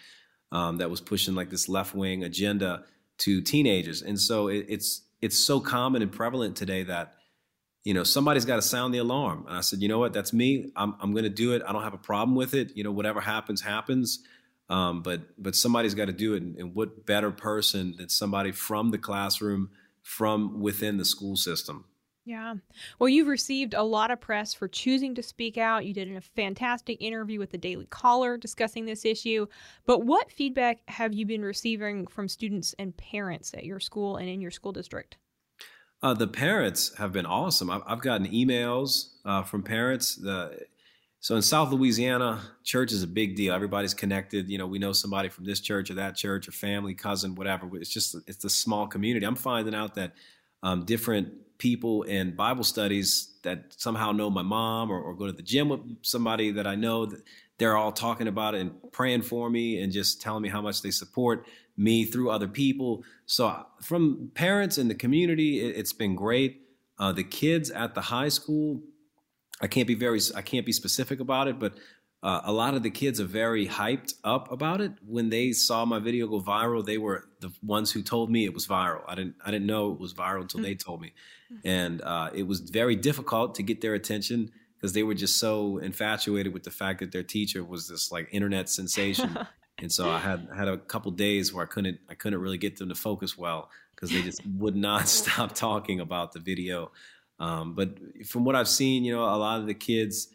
um, 0.54 0.78
that 0.78 0.90
was 0.90 1.02
pushing 1.02 1.36
like 1.36 1.50
this 1.50 1.68
left 1.68 1.94
wing 1.94 2.24
agenda 2.24 2.86
to 3.18 3.42
teenagers. 3.42 4.04
And 4.04 4.18
so 4.18 4.48
it, 4.48 4.68
it's 4.70 5.02
it's 5.22 5.38
so 5.38 5.60
common 5.60 6.02
and 6.02 6.12
prevalent 6.12 6.56
today 6.56 6.84
that 6.84 7.16
you 7.86 7.94
know 7.94 8.04
somebody's 8.04 8.44
got 8.44 8.58
to 8.58 8.62
sound 8.62 8.94
the 8.94 8.98
alarm. 8.98 9.46
And 9.48 9.56
I 9.56 9.62
said, 9.62 9.82
you 9.82 9.88
know 9.88 10.00
what, 10.00 10.12
that's 10.12 10.34
me. 10.34 10.72
I'm 10.76 10.96
I'm 11.00 11.12
going 11.12 11.24
to 11.24 11.30
do 11.30 11.54
it. 11.54 11.62
I 11.66 11.72
don't 11.72 11.84
have 11.84 11.94
a 11.94 12.00
problem 12.00 12.36
with 12.36 12.54
it. 12.54 12.76
You 12.76 12.84
know, 12.84 12.92
whatever 12.92 13.22
happens, 13.22 13.62
happens. 13.62 14.20
Um, 14.68 15.04
but 15.04 15.22
but 15.38 15.56
somebody's 15.56 15.94
got 15.94 16.06
to 16.06 16.14
do 16.14 16.34
it. 16.34 16.42
And, 16.42 16.58
and 16.58 16.76
what 16.76 17.06
better 17.06 17.32
person 17.32 17.94
than 17.98 18.10
somebody 18.10 18.52
from 18.52 18.90
the 18.90 18.98
classroom, 18.98 19.70
from 20.02 20.60
within 20.60 20.98
the 20.98 21.06
school 21.06 21.38
system? 21.38 21.86
Yeah. 22.28 22.56
Well, 22.98 23.08
you've 23.08 23.28
received 23.28 23.76
a 23.76 23.84
lot 23.84 24.10
of 24.10 24.20
press 24.20 24.52
for 24.52 24.68
choosing 24.68 25.14
to 25.14 25.22
speak 25.22 25.60
out. 25.60 25.86
You 25.86 25.94
did 25.94 26.12
a 26.12 26.22
fantastic 26.22 27.00
interview 27.00 27.38
with 27.38 27.52
the 27.52 27.60
Daily 27.60 27.86
Caller 27.86 28.36
discussing 28.36 28.86
this 28.86 29.06
issue. 29.06 29.46
But 29.86 30.06
what 30.06 30.32
feedback 30.32 30.80
have 30.88 31.14
you 31.14 31.28
been 31.28 31.44
receiving 31.44 32.08
from 32.08 32.28
students 32.28 32.74
and 32.80 32.98
parents 32.98 33.54
at 33.54 33.64
your 33.64 33.80
school 33.80 34.18
and 34.18 34.28
in 34.28 34.42
your 34.42 34.50
school 34.50 34.72
district? 34.72 35.18
Uh, 36.06 36.14
the 36.14 36.28
parents 36.28 36.96
have 37.00 37.12
been 37.12 37.26
awesome. 37.26 37.72
I've, 37.72 37.82
I've 37.88 38.00
gotten 38.00 38.28
emails 38.28 39.08
uh, 39.26 39.42
from 39.42 39.64
parents. 39.64 40.24
So 41.20 41.36
in 41.36 41.42
South 41.42 41.72
Louisiana, 41.72 42.42
church 42.64 42.92
is 42.92 43.02
a 43.02 43.08
big 43.08 43.36
deal. 43.36 43.56
Everybody's 43.56 43.96
connected. 43.96 44.48
You 44.48 44.60
know, 44.60 44.68
we 44.68 44.78
know 44.78 44.92
somebody 44.92 45.30
from 45.30 45.46
this 45.46 45.60
church 45.60 45.90
or 45.90 45.96
that 45.96 46.16
church 46.16 46.48
or 46.48 46.52
family, 46.52 46.94
cousin, 46.94 47.34
whatever. 47.34 47.68
It's 47.78 47.90
just 47.90 48.16
it's 48.28 48.46
a 48.46 48.52
small 48.52 48.86
community. 48.86 49.26
I'm 49.26 49.36
finding 49.36 49.74
out 49.74 49.96
that 49.96 50.12
um, 50.62 50.86
different 50.86 51.58
people 51.58 52.04
in 52.04 52.36
Bible 52.36 52.64
studies 52.64 53.40
that 53.42 53.74
somehow 53.76 54.12
know 54.12 54.30
my 54.30 54.44
mom 54.44 54.92
or, 54.92 55.02
or, 55.02 55.16
go 55.16 55.26
to 55.26 55.32
the 55.32 55.42
gym 55.42 55.70
with 55.70 55.80
somebody 56.04 56.52
that 56.52 56.68
I 56.68 56.76
know 56.76 57.08
that 57.08 57.24
they're 57.58 57.78
all 57.78 57.92
talking 57.92 58.28
about 58.28 58.56
it 58.56 58.62
and 58.62 58.92
praying 58.92 59.22
for 59.22 59.50
me 59.50 59.82
and 59.82 59.92
just 59.92 60.22
telling 60.22 60.42
me 60.42 60.50
how 60.50 60.62
much 60.62 60.82
they 60.82 60.92
support 60.92 61.46
me 61.78 62.06
through 62.06 62.30
other 62.30 62.48
people. 62.48 63.04
So 63.26 63.48
uh, 63.48 63.64
from 63.82 64.32
parents 64.34 64.78
and 64.78 64.90
the 64.90 64.96
community, 64.96 65.62
it, 65.62 65.78
has 65.78 65.94
been 65.94 66.16
great. 66.16 66.62
Uh, 67.00 67.12
the 67.12 67.24
kids 67.24 67.70
at 67.72 67.96
the 67.96 68.02
high 68.02 68.30
school, 68.30 68.82
I 69.62 69.68
can't 69.68 69.88
be 69.88 69.96
very, 69.96 70.20
I 70.36 70.42
can't 70.42 70.66
be 70.66 70.72
specific 70.72 71.20
about 71.20 71.48
it, 71.48 71.60
but 71.60 71.74
uh, 72.24 72.42
a 72.46 72.52
lot 72.52 72.74
of 72.74 72.82
the 72.82 72.90
kids 72.90 73.22
are 73.22 73.26
very 73.26 73.68
hyped 73.68 74.16
up 74.24 74.52
about 74.52 74.82
it. 74.82 74.94
When 75.06 75.30
they 75.30 75.52
saw 75.52 75.86
my 75.86 76.00
video 76.00 76.28
go 76.28 76.42
viral, 76.42 76.84
they 76.84 76.98
were 76.98 77.26
the 77.40 77.52
ones 77.62 77.92
who 77.92 78.02
told 78.02 78.32
me 78.32 78.46
it 78.46 78.54
was 78.54 78.68
viral. 78.68 79.02
I 79.08 79.16
didn't 79.16 79.36
I 79.46 79.52
didn't 79.52 79.68
know 79.68 79.92
it 79.92 80.00
was 80.00 80.14
viral 80.14 80.42
until 80.42 80.62
they 80.62 80.74
told 80.74 81.02
me, 81.02 81.14
mm-hmm. 81.54 81.68
and 81.68 82.02
uh, 82.02 82.32
it 82.34 82.48
was 82.48 82.62
very 82.62 82.96
difficult 82.96 83.54
to 83.56 83.64
get 83.64 83.82
their 83.82 83.94
attention 83.94 84.52
because 84.86 84.94
they 84.94 85.02
were 85.02 85.16
just 85.16 85.40
so 85.40 85.80
infatuated 85.80 86.54
with 86.54 86.62
the 86.62 86.70
fact 86.70 87.00
that 87.00 87.12
their 87.12 87.24
teacher 87.24 87.64
was 87.64 87.88
this 87.88 88.12
like 88.12 88.30
internet 88.32 88.70
sensation. 88.70 89.36
and 89.80 89.92
so 89.92 90.12
I 90.12 90.20
had 90.20 90.48
had 90.56 90.68
a 90.68 90.78
couple 90.78 91.10
days 91.10 91.52
where 91.52 91.64
I 91.64 91.68
couldn't 91.68 91.98
I 92.08 92.14
couldn't 92.14 92.40
really 92.40 92.60
get 92.60 92.78
them 92.78 92.90
to 92.90 92.94
focus 92.94 93.36
well 93.36 93.72
because 93.96 94.12
they 94.12 94.22
just 94.22 94.46
would 94.60 94.76
not 94.76 95.08
stop 95.20 95.56
talking 95.56 96.02
about 96.02 96.34
the 96.34 96.40
video. 96.40 96.92
Um, 97.40 97.74
but 97.74 97.98
from 98.28 98.46
what 98.46 98.56
I've 98.56 98.68
seen, 98.68 99.04
you 99.04 99.12
know, 99.12 99.24
a 99.24 99.34
lot 99.38 99.60
of 99.60 99.66
the 99.66 99.74
kids 99.74 100.28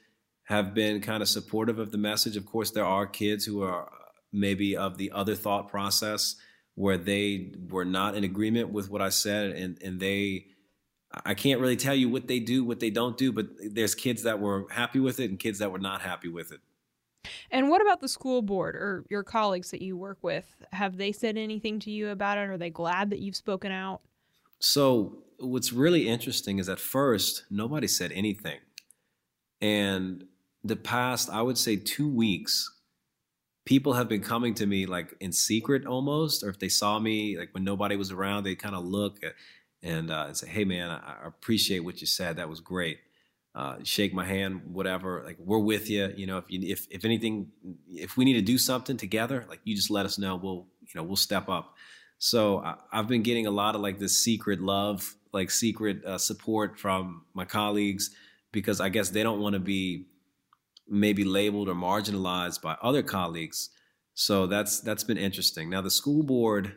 have 0.46 0.74
been 0.74 1.00
kind 1.00 1.22
of 1.22 1.28
supportive 1.28 1.78
of 1.78 1.92
the 1.92 1.98
message. 1.98 2.36
Of 2.36 2.44
course, 2.44 2.72
there 2.72 2.84
are 2.84 3.06
kids 3.06 3.44
who 3.44 3.62
are 3.62 3.88
maybe 4.32 4.76
of 4.76 4.98
the 4.98 5.12
other 5.12 5.36
thought 5.36 5.68
process 5.68 6.34
where 6.74 6.98
they 6.98 7.52
were 7.68 7.84
not 7.84 8.16
in 8.16 8.24
agreement 8.24 8.70
with 8.70 8.90
what 8.90 9.00
I 9.00 9.10
said 9.10 9.52
and, 9.52 9.80
and 9.80 10.00
they 10.00 10.46
I 11.12 11.34
can't 11.34 11.60
really 11.60 11.76
tell 11.76 11.94
you 11.94 12.08
what 12.08 12.28
they 12.28 12.38
do, 12.38 12.64
what 12.64 12.78
they 12.78 12.90
don't 12.90 13.18
do, 13.18 13.32
but 13.32 13.46
there's 13.58 13.94
kids 13.94 14.22
that 14.22 14.38
were 14.38 14.66
happy 14.70 15.00
with 15.00 15.18
it 15.18 15.30
and 15.30 15.38
kids 15.38 15.58
that 15.58 15.72
were 15.72 15.78
not 15.78 16.02
happy 16.02 16.28
with 16.28 16.52
it. 16.52 16.60
And 17.50 17.68
what 17.68 17.82
about 17.82 18.00
the 18.00 18.08
school 18.08 18.42
board 18.42 18.76
or 18.76 19.04
your 19.10 19.24
colleagues 19.24 19.70
that 19.72 19.82
you 19.82 19.96
work 19.96 20.18
with? 20.22 20.46
Have 20.72 20.96
they 20.96 21.12
said 21.12 21.36
anything 21.36 21.80
to 21.80 21.90
you 21.90 22.10
about 22.10 22.38
it? 22.38 22.48
Are 22.48 22.56
they 22.56 22.70
glad 22.70 23.10
that 23.10 23.18
you've 23.18 23.36
spoken 23.36 23.72
out? 23.72 24.00
So, 24.60 25.24
what's 25.38 25.72
really 25.72 26.06
interesting 26.06 26.58
is 26.58 26.68
at 26.68 26.78
first, 26.78 27.44
nobody 27.50 27.88
said 27.88 28.12
anything. 28.12 28.58
And 29.60 30.24
the 30.62 30.76
past, 30.76 31.28
I 31.30 31.42
would 31.42 31.58
say, 31.58 31.76
two 31.76 32.08
weeks, 32.08 32.70
people 33.64 33.94
have 33.94 34.08
been 34.08 34.22
coming 34.22 34.54
to 34.54 34.66
me 34.66 34.86
like 34.86 35.14
in 35.20 35.32
secret 35.32 35.86
almost, 35.86 36.44
or 36.44 36.50
if 36.50 36.58
they 36.58 36.68
saw 36.68 36.98
me 36.98 37.38
like 37.38 37.50
when 37.52 37.64
nobody 37.64 37.96
was 37.96 38.10
around, 38.10 38.44
they 38.44 38.54
kind 38.54 38.74
of 38.74 38.84
look 38.84 39.18
and, 39.82 40.10
uh, 40.10 40.32
say, 40.34 40.48
"Hey, 40.48 40.64
man, 40.64 40.90
I, 40.90 41.26
appreciate 41.26 41.80
what 41.80 42.00
you 42.00 42.06
said. 42.06 42.36
That 42.36 42.48
was 42.48 42.60
great." 42.60 42.98
Uh, 43.54 43.76
shake 43.82 44.14
my 44.14 44.24
hand, 44.24 44.62
whatever. 44.72 45.22
Like 45.24 45.36
we're 45.40 45.58
with 45.58 45.90
you. 45.90 46.12
You 46.16 46.26
know, 46.26 46.38
if 46.38 46.44
you 46.48 46.60
if 46.62 46.86
if 46.90 47.04
anything, 47.04 47.50
if 47.88 48.16
we 48.16 48.24
need 48.24 48.34
to 48.34 48.42
do 48.42 48.58
something 48.58 48.96
together, 48.96 49.44
like 49.48 49.60
you 49.64 49.74
just 49.74 49.90
let 49.90 50.06
us 50.06 50.18
know. 50.18 50.36
We'll 50.36 50.66
you 50.82 50.94
know 50.94 51.02
we'll 51.02 51.16
step 51.16 51.48
up. 51.48 51.74
So 52.18 52.58
I, 52.58 52.76
have 52.92 53.08
been 53.08 53.22
getting 53.22 53.46
a 53.46 53.50
lot 53.50 53.74
of 53.74 53.80
like 53.80 53.98
this 53.98 54.22
secret 54.22 54.60
love, 54.60 55.14
like 55.32 55.50
secret 55.50 56.04
uh, 56.04 56.18
support 56.18 56.78
from 56.78 57.24
my 57.34 57.44
colleagues 57.44 58.10
because 58.52 58.80
I 58.80 58.88
guess 58.88 59.10
they 59.10 59.22
don't 59.22 59.40
want 59.40 59.54
to 59.54 59.60
be 59.60 60.06
maybe 60.86 61.24
labeled 61.24 61.68
or 61.68 61.74
marginalized 61.74 62.60
by 62.60 62.76
other 62.82 63.02
colleagues. 63.02 63.70
So 64.14 64.46
that's 64.46 64.80
that's 64.80 65.04
been 65.04 65.16
interesting. 65.16 65.70
Now 65.70 65.80
the 65.80 65.90
school 65.90 66.22
board, 66.22 66.74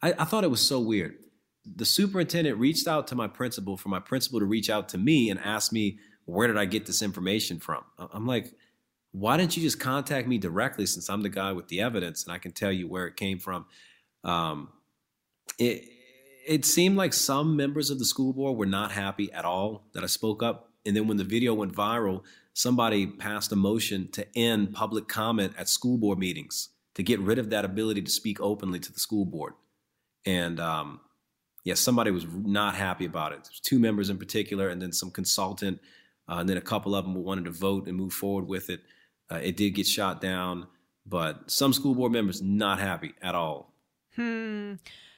I, 0.00 0.14
I 0.18 0.24
thought 0.24 0.44
it 0.44 0.50
was 0.50 0.60
so 0.60 0.78
weird. 0.78 1.16
The 1.64 1.84
superintendent 1.84 2.58
reached 2.58 2.88
out 2.88 3.06
to 3.08 3.14
my 3.14 3.28
principal 3.28 3.76
for 3.76 3.88
my 3.88 4.00
principal 4.00 4.40
to 4.40 4.46
reach 4.46 4.68
out 4.70 4.88
to 4.90 4.98
me 4.98 5.30
and 5.30 5.38
ask 5.40 5.72
me 5.72 5.98
where 6.24 6.46
did 6.46 6.56
I 6.56 6.64
get 6.64 6.86
this 6.86 7.02
information 7.02 7.58
from. 7.58 7.84
I'm 7.98 8.26
like, 8.26 8.52
why 9.12 9.36
didn't 9.36 9.56
you 9.56 9.62
just 9.62 9.78
contact 9.78 10.26
me 10.26 10.38
directly 10.38 10.86
since 10.86 11.08
I'm 11.08 11.22
the 11.22 11.28
guy 11.28 11.52
with 11.52 11.68
the 11.68 11.80
evidence 11.80 12.24
and 12.24 12.32
I 12.32 12.38
can 12.38 12.52
tell 12.52 12.72
you 12.72 12.88
where 12.88 13.06
it 13.06 13.16
came 13.16 13.38
from. 13.38 13.66
Um, 14.24 14.70
it 15.58 15.88
it 16.46 16.64
seemed 16.64 16.96
like 16.96 17.12
some 17.12 17.56
members 17.56 17.90
of 17.90 18.00
the 18.00 18.04
school 18.04 18.32
board 18.32 18.56
were 18.56 18.66
not 18.66 18.90
happy 18.90 19.30
at 19.32 19.44
all 19.44 19.84
that 19.92 20.02
I 20.02 20.06
spoke 20.06 20.42
up 20.42 20.70
And 20.84 20.96
then 20.96 21.06
when 21.06 21.16
the 21.16 21.24
video 21.24 21.54
went 21.54 21.74
viral, 21.74 22.22
somebody 22.52 23.06
passed 23.06 23.52
a 23.52 23.56
motion 23.56 24.08
to 24.12 24.26
end 24.36 24.72
public 24.72 25.06
comment 25.06 25.54
at 25.56 25.68
school 25.68 25.98
board 25.98 26.18
meetings 26.18 26.70
to 26.94 27.02
get 27.02 27.20
rid 27.20 27.38
of 27.38 27.50
that 27.50 27.64
ability 27.64 28.02
to 28.02 28.10
speak 28.10 28.40
openly 28.40 28.80
to 28.80 28.92
the 28.92 28.98
school 28.98 29.24
board. 29.24 29.54
And 30.26 30.58
um, 30.60 31.00
yeah, 31.64 31.74
somebody 31.74 32.10
was 32.10 32.26
not 32.26 32.74
happy 32.74 33.04
about 33.04 33.32
it. 33.32 33.44
There's 33.44 33.60
two 33.60 33.78
members 33.78 34.10
in 34.10 34.18
particular, 34.18 34.68
and 34.68 34.82
then 34.82 34.92
some 34.92 35.10
consultant, 35.10 35.80
uh, 36.28 36.36
and 36.36 36.48
then 36.48 36.56
a 36.56 36.62
couple 36.62 36.94
of 36.94 37.04
them 37.04 37.14
wanted 37.14 37.44
to 37.44 37.50
vote 37.50 37.86
and 37.86 37.96
move 37.96 38.12
forward 38.12 38.46
with 38.48 38.70
it. 38.70 38.80
Uh, 39.30 39.36
it 39.36 39.56
did 39.56 39.70
get 39.70 39.86
shot 39.86 40.20
down, 40.20 40.66
but 41.06 41.50
some 41.50 41.72
school 41.72 41.94
board 41.94 42.12
members 42.12 42.42
not 42.42 42.80
happy 42.80 43.14
at 43.22 43.34
all. 43.34 43.74
Hmm. 44.16 44.74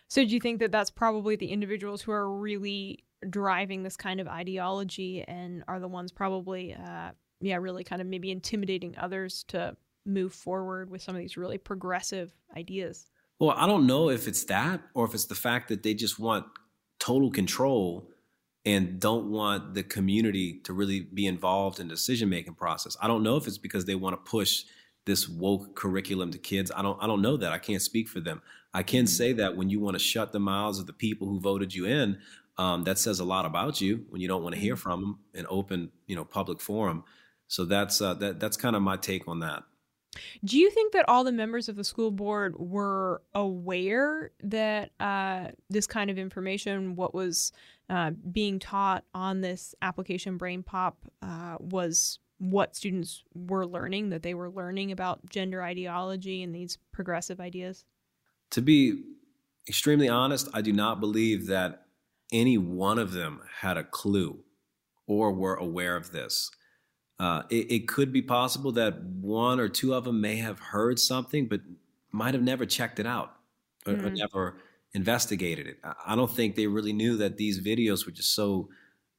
So 0.08 0.24
do 0.24 0.30
you 0.30 0.40
think 0.40 0.60
that 0.60 0.70
that's 0.70 0.90
probably 0.90 1.36
the 1.36 1.48
individuals 1.48 2.02
who 2.02 2.12
are 2.12 2.30
really 2.30 3.04
driving 3.30 3.82
this 3.82 3.96
kind 3.96 4.20
of 4.20 4.28
ideology 4.28 5.24
and 5.26 5.64
are 5.66 5.80
the 5.80 5.88
ones 5.88 6.12
probably, 6.12 6.74
uh, 6.74 7.10
yeah, 7.40 7.56
really 7.56 7.84
kind 7.84 8.02
of 8.02 8.06
maybe 8.06 8.30
intimidating 8.30 8.94
others 8.98 9.44
to 9.48 9.76
move 10.06 10.34
forward 10.34 10.90
with 10.90 11.02
some 11.02 11.14
of 11.14 11.20
these 11.20 11.36
really 11.36 11.58
progressive 11.58 12.32
ideas? 12.56 13.10
Well, 13.38 13.50
I 13.50 13.66
don't 13.66 13.86
know 13.86 14.10
if 14.10 14.28
it's 14.28 14.44
that 14.44 14.80
or 14.94 15.04
if 15.04 15.14
it's 15.14 15.26
the 15.26 15.34
fact 15.34 15.68
that 15.68 15.82
they 15.82 15.94
just 15.94 16.18
want 16.18 16.46
total 16.98 17.30
control 17.30 18.08
and 18.64 18.98
don't 18.98 19.30
want 19.30 19.74
the 19.74 19.82
community 19.82 20.60
to 20.64 20.72
really 20.72 21.00
be 21.00 21.26
involved 21.26 21.80
in 21.80 21.88
the 21.88 21.94
decision 21.94 22.28
making 22.28 22.54
process. 22.54 22.96
I 23.02 23.08
don't 23.08 23.22
know 23.22 23.36
if 23.36 23.46
it's 23.46 23.58
because 23.58 23.84
they 23.84 23.94
want 23.94 24.14
to 24.14 24.30
push 24.30 24.64
this 25.04 25.28
woke 25.28 25.76
curriculum 25.76 26.30
to 26.30 26.38
kids. 26.38 26.70
I 26.74 26.80
don't 26.80 27.02
I 27.02 27.06
don't 27.06 27.20
know 27.20 27.36
that. 27.36 27.52
I 27.52 27.58
can't 27.58 27.82
speak 27.82 28.08
for 28.08 28.20
them. 28.20 28.40
I 28.72 28.82
can 28.82 29.06
say 29.06 29.32
that 29.34 29.56
when 29.56 29.68
you 29.68 29.80
want 29.80 29.94
to 29.96 29.98
shut 29.98 30.32
the 30.32 30.40
mouths 30.40 30.78
of 30.78 30.86
the 30.86 30.92
people 30.92 31.28
who 31.28 31.40
voted 31.40 31.74
you 31.74 31.86
in, 31.86 32.18
um, 32.56 32.84
that 32.84 32.98
says 32.98 33.20
a 33.20 33.24
lot 33.24 33.44
about 33.44 33.80
you 33.80 34.06
when 34.08 34.20
you 34.20 34.28
don't 34.28 34.42
want 34.42 34.54
to 34.54 34.60
hear 34.60 34.76
from 34.76 35.00
them 35.00 35.18
in 35.34 35.46
open, 35.48 35.90
you 36.06 36.16
know, 36.16 36.24
public 36.24 36.60
forum. 36.60 37.04
So 37.48 37.64
that's 37.64 38.00
uh, 38.00 38.14
that 38.14 38.40
that's 38.40 38.56
kind 38.56 38.74
of 38.74 38.82
my 38.82 38.96
take 38.96 39.28
on 39.28 39.40
that. 39.40 39.64
Do 40.44 40.59
you 40.59 40.71
think 40.71 40.92
that 40.92 41.04
all 41.09 41.25
the 41.25 41.33
members 41.33 41.68
of 41.68 41.76
the 41.76 41.85
school 41.85 42.11
board 42.11 42.54
were 42.59 43.23
aware 43.35 44.30
that 44.42 44.90
uh, 45.00 45.49
this 45.71 45.87
kind 45.87 46.11
of 46.11 46.18
information, 46.18 46.97
what 46.97 47.14
was 47.14 47.52
uh, 47.88 48.12
being 48.30 48.59
taught 48.59 49.04
on 49.14 49.40
this 49.40 49.75
application 49.83 50.38
BrainPop, 50.38 50.94
uh, 51.23 51.56
was 51.61 52.18
what 52.38 52.76
students 52.76 53.25
were 53.35 53.66
learning, 53.66 54.11
that 54.11 54.23
they 54.23 54.35
were 54.35 54.50
learning 54.50 54.92
about 54.92 55.28
gender 55.30 55.62
ideology 55.62 56.42
and 56.42 56.54
these 56.54 56.78
progressive 56.92 57.40
ideas? 57.40 57.85
To 58.50 58.61
be 58.62 59.02
extremely 59.68 60.09
honest, 60.09 60.49
I 60.52 60.61
do 60.61 60.73
not 60.73 61.00
believe 61.00 61.47
that 61.47 61.87
any 62.33 62.59
one 62.59 62.99
of 62.99 63.12
them 63.12 63.40
had 63.61 63.76
a 63.76 63.85
clue 63.85 64.40
or 65.06 65.33
were 65.33 65.54
aware 65.54 65.97
of 65.97 66.12
this. 66.12 66.50
Uh, 67.18 67.42
it, 67.49 67.71
it, 67.71 67.88
could 67.88 68.12
be 68.12 68.23
possible 68.23 68.73
that 68.73 69.00
one 69.02 69.61
or 69.61 69.68
two 69.68 69.94
of 69.94 70.02
them 70.04 70.21
may 70.21 70.37
have 70.37 70.59
heard 70.59 70.99
something, 70.99 71.47
but 71.47 71.61
might 72.11 72.35
have 72.35 72.42
never 72.42 72.66
checked 72.66 72.99
it 72.99 73.06
out 73.06 73.37
or, 73.87 73.92
mm-hmm. 73.92 74.06
or 74.06 74.11
never 74.11 74.56
investigated 74.94 75.66
it. 75.66 75.78
I 76.04 76.16
don't 76.16 76.30
think 76.30 76.56
they 76.56 76.66
really 76.66 76.92
knew 76.92 77.16
that 77.18 77.37
these 77.37 77.61
videos 77.61 78.04
were 78.04 78.12
just 78.12 78.35
so 78.35 78.68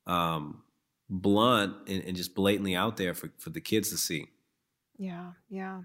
um, 0.08 0.64
blunt 1.10 1.75
and, 1.88 2.04
and, 2.04 2.16
just 2.16 2.36
blatantly 2.36 2.75
out 2.75 2.98
there 2.98 3.14
for, 3.14 3.32
for 3.38 3.50
the 3.50 3.62
kids 3.62 3.90
to 3.92 3.98
see. 3.98 4.28
Yeah, 4.98 5.32
yeah. 5.50 5.82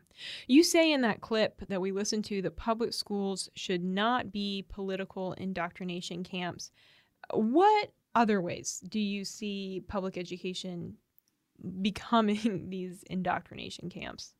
You 0.46 0.62
say 0.62 0.92
in 0.92 1.00
that 1.02 1.20
clip 1.20 1.62
that 1.68 1.80
we 1.80 1.90
listened 1.90 2.24
to 2.26 2.42
that 2.42 2.56
public 2.56 2.92
schools 2.92 3.48
should 3.54 3.82
not 3.82 4.30
be 4.30 4.64
political 4.68 5.32
indoctrination 5.34 6.22
camps. 6.22 6.70
What 7.32 7.92
other 8.14 8.40
ways 8.40 8.82
do 8.88 9.00
you 9.00 9.24
see 9.24 9.82
public 9.88 10.16
education 10.16 10.94
becoming 11.82 12.66
these 12.70 13.02
indoctrination 13.08 13.90
camps? 13.90 14.34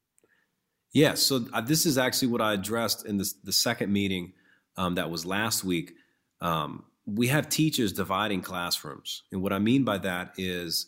Yeah, 0.92 1.14
so 1.14 1.46
uh, 1.52 1.60
this 1.60 1.86
is 1.86 1.98
actually 1.98 2.28
what 2.28 2.40
I 2.40 2.54
addressed 2.54 3.06
in 3.06 3.16
this, 3.16 3.32
the 3.32 3.52
second 3.52 3.92
meeting 3.92 4.32
um, 4.76 4.96
that 4.96 5.08
was 5.08 5.24
last 5.24 5.62
week. 5.62 5.94
Um, 6.40 6.84
we 7.06 7.28
have 7.28 7.48
teachers 7.48 7.92
dividing 7.92 8.42
classrooms. 8.42 9.22
And 9.30 9.42
what 9.42 9.52
I 9.52 9.58
mean 9.58 9.84
by 9.84 9.98
that 9.98 10.34
is, 10.36 10.86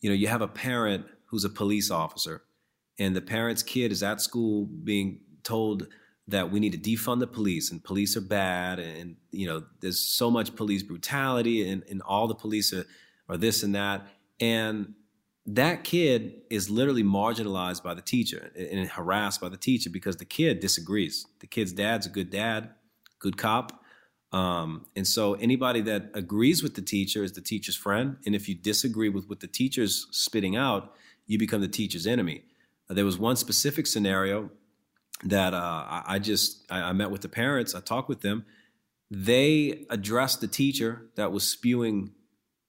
you 0.00 0.08
know, 0.08 0.14
you 0.14 0.28
have 0.28 0.42
a 0.42 0.48
parent 0.48 1.06
who's 1.26 1.44
a 1.44 1.50
police 1.50 1.90
officer, 1.90 2.42
and 2.98 3.14
the 3.14 3.20
parent's 3.20 3.62
kid 3.62 3.92
is 3.92 4.02
at 4.02 4.20
school 4.20 4.66
being 4.66 5.20
told 5.44 5.88
that 6.28 6.50
we 6.50 6.60
need 6.60 6.72
to 6.72 6.78
defund 6.78 7.20
the 7.20 7.26
police 7.26 7.70
and 7.70 7.82
police 7.82 8.16
are 8.16 8.22
bad 8.22 8.78
and 8.78 9.16
you 9.32 9.46
know 9.46 9.62
there's 9.80 9.98
so 9.98 10.30
much 10.30 10.54
police 10.54 10.82
brutality 10.82 11.68
and, 11.68 11.82
and 11.90 12.00
all 12.02 12.28
the 12.28 12.34
police 12.34 12.72
are, 12.72 12.86
are 13.28 13.36
this 13.36 13.62
and 13.64 13.74
that 13.74 14.06
and 14.40 14.94
that 15.46 15.82
kid 15.82 16.42
is 16.50 16.70
literally 16.70 17.02
marginalized 17.02 17.82
by 17.82 17.94
the 17.94 18.02
teacher 18.02 18.52
and 18.56 18.88
harassed 18.88 19.40
by 19.40 19.48
the 19.48 19.56
teacher 19.56 19.90
because 19.90 20.16
the 20.16 20.24
kid 20.24 20.60
disagrees. 20.60 21.26
The 21.40 21.48
kid's 21.48 21.72
dad's 21.72 22.06
a 22.06 22.10
good 22.10 22.30
dad, 22.30 22.70
good 23.18 23.36
cop. 23.36 23.82
Um, 24.30 24.86
and 24.96 25.06
so 25.06 25.34
anybody 25.34 25.80
that 25.82 26.10
agrees 26.14 26.62
with 26.62 26.74
the 26.74 26.82
teacher 26.82 27.24
is 27.24 27.32
the 27.32 27.40
teacher's 27.40 27.76
friend. 27.76 28.16
And 28.24 28.34
if 28.34 28.48
you 28.48 28.54
disagree 28.54 29.08
with 29.08 29.28
what 29.28 29.40
the 29.40 29.46
teacher's 29.48 30.06
spitting 30.10 30.56
out, 30.56 30.94
you 31.26 31.38
become 31.38 31.60
the 31.60 31.68
teacher's 31.68 32.06
enemy. 32.06 32.44
Uh, 32.88 32.94
there 32.94 33.04
was 33.04 33.18
one 33.18 33.36
specific 33.36 33.86
scenario 33.86 34.50
that 35.24 35.54
uh, 35.54 35.56
I, 35.56 36.02
I, 36.06 36.18
just 36.18 36.64
I, 36.70 36.82
I 36.82 36.92
met 36.92 37.10
with 37.10 37.20
the 37.20 37.28
parents. 37.28 37.74
I 37.74 37.80
talked 37.80 38.08
with 38.08 38.20
them. 38.20 38.44
They 39.10 39.86
addressed 39.90 40.40
the 40.40 40.48
teacher 40.48 41.10
that 41.16 41.32
was 41.32 41.46
spewing 41.46 42.12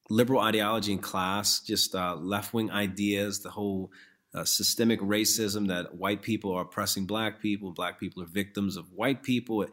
liberal 0.10 0.42
ideology 0.42 0.92
in 0.92 1.00
class, 1.00 1.60
just 1.60 1.96
uh, 1.96 2.16
left 2.16 2.54
wing 2.54 2.72
ideas, 2.72 3.40
the 3.40 3.50
whole 3.50 3.92
uh, 4.34 4.44
systemic 4.44 5.00
racism 5.00 5.68
that 5.68 5.96
white 5.96 6.22
people 6.22 6.54
are 6.54 6.64
oppressing 6.64 7.06
black 7.06 7.42
people, 7.42 7.72
black 7.72 8.00
people 8.00 8.22
are 8.24 8.28
victims 8.28 8.78
of 8.78 8.92
white 8.92 9.24
people. 9.24 9.66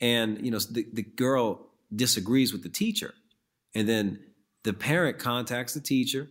And, 0.00 0.44
you 0.44 0.50
know, 0.50 0.58
the, 0.58 0.86
the 0.92 1.02
girl 1.02 1.68
disagrees 1.94 2.52
with 2.52 2.62
the 2.62 2.68
teacher. 2.68 3.14
And 3.74 3.88
then 3.88 4.20
the 4.64 4.72
parent 4.72 5.18
contacts 5.18 5.74
the 5.74 5.80
teacher, 5.80 6.28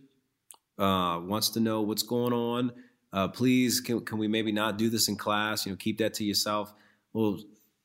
uh, 0.78 1.20
wants 1.22 1.50
to 1.50 1.60
know 1.60 1.82
what's 1.82 2.02
going 2.02 2.32
on. 2.32 2.72
Uh, 3.12 3.28
please, 3.28 3.80
can, 3.80 4.04
can 4.04 4.18
we 4.18 4.28
maybe 4.28 4.52
not 4.52 4.78
do 4.78 4.88
this 4.88 5.08
in 5.08 5.16
class? 5.16 5.66
You 5.66 5.72
know, 5.72 5.76
keep 5.76 5.98
that 5.98 6.14
to 6.14 6.24
yourself. 6.24 6.72
Well, 7.12 7.40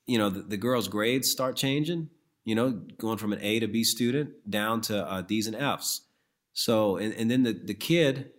you 0.05 0.17
know, 0.17 0.29
the, 0.29 0.41
the 0.41 0.57
girl's 0.57 0.87
grades 0.87 1.29
start 1.29 1.57
changing 1.57 2.09
you 2.47 2.55
know, 2.55 2.71
going 2.97 3.17
from 3.17 3.33
an 3.33 3.39
A 3.41 3.59
to 3.59 3.67
B 3.67 3.83
student 3.83 4.49
down 4.49 4.79
to 4.83 5.05
uh, 5.05 5.21
D's 5.21 5.47
and 5.47 5.55
F's. 5.57 6.03
So, 6.53 6.95
and, 6.95 7.13
and 7.15 7.29
then 7.29 7.43
the, 7.43 7.51
the 7.51 7.73
kid 7.73 8.31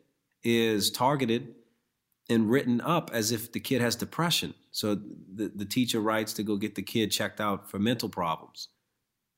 is 0.42 0.90
targeted 0.90 1.54
and 2.30 2.48
written 2.48 2.80
up 2.80 3.10
as 3.12 3.32
if 3.32 3.52
the 3.52 3.60
kid 3.60 3.82
has 3.82 3.96
depression. 3.96 4.54
So 4.70 4.94
the, 4.94 5.52
the 5.54 5.66
teacher 5.66 6.00
writes 6.00 6.32
to 6.34 6.42
go 6.42 6.56
get 6.56 6.74
the 6.74 6.82
kid 6.82 7.10
checked 7.10 7.38
out 7.38 7.70
for 7.70 7.78
mental 7.78 8.08
problems 8.08 8.68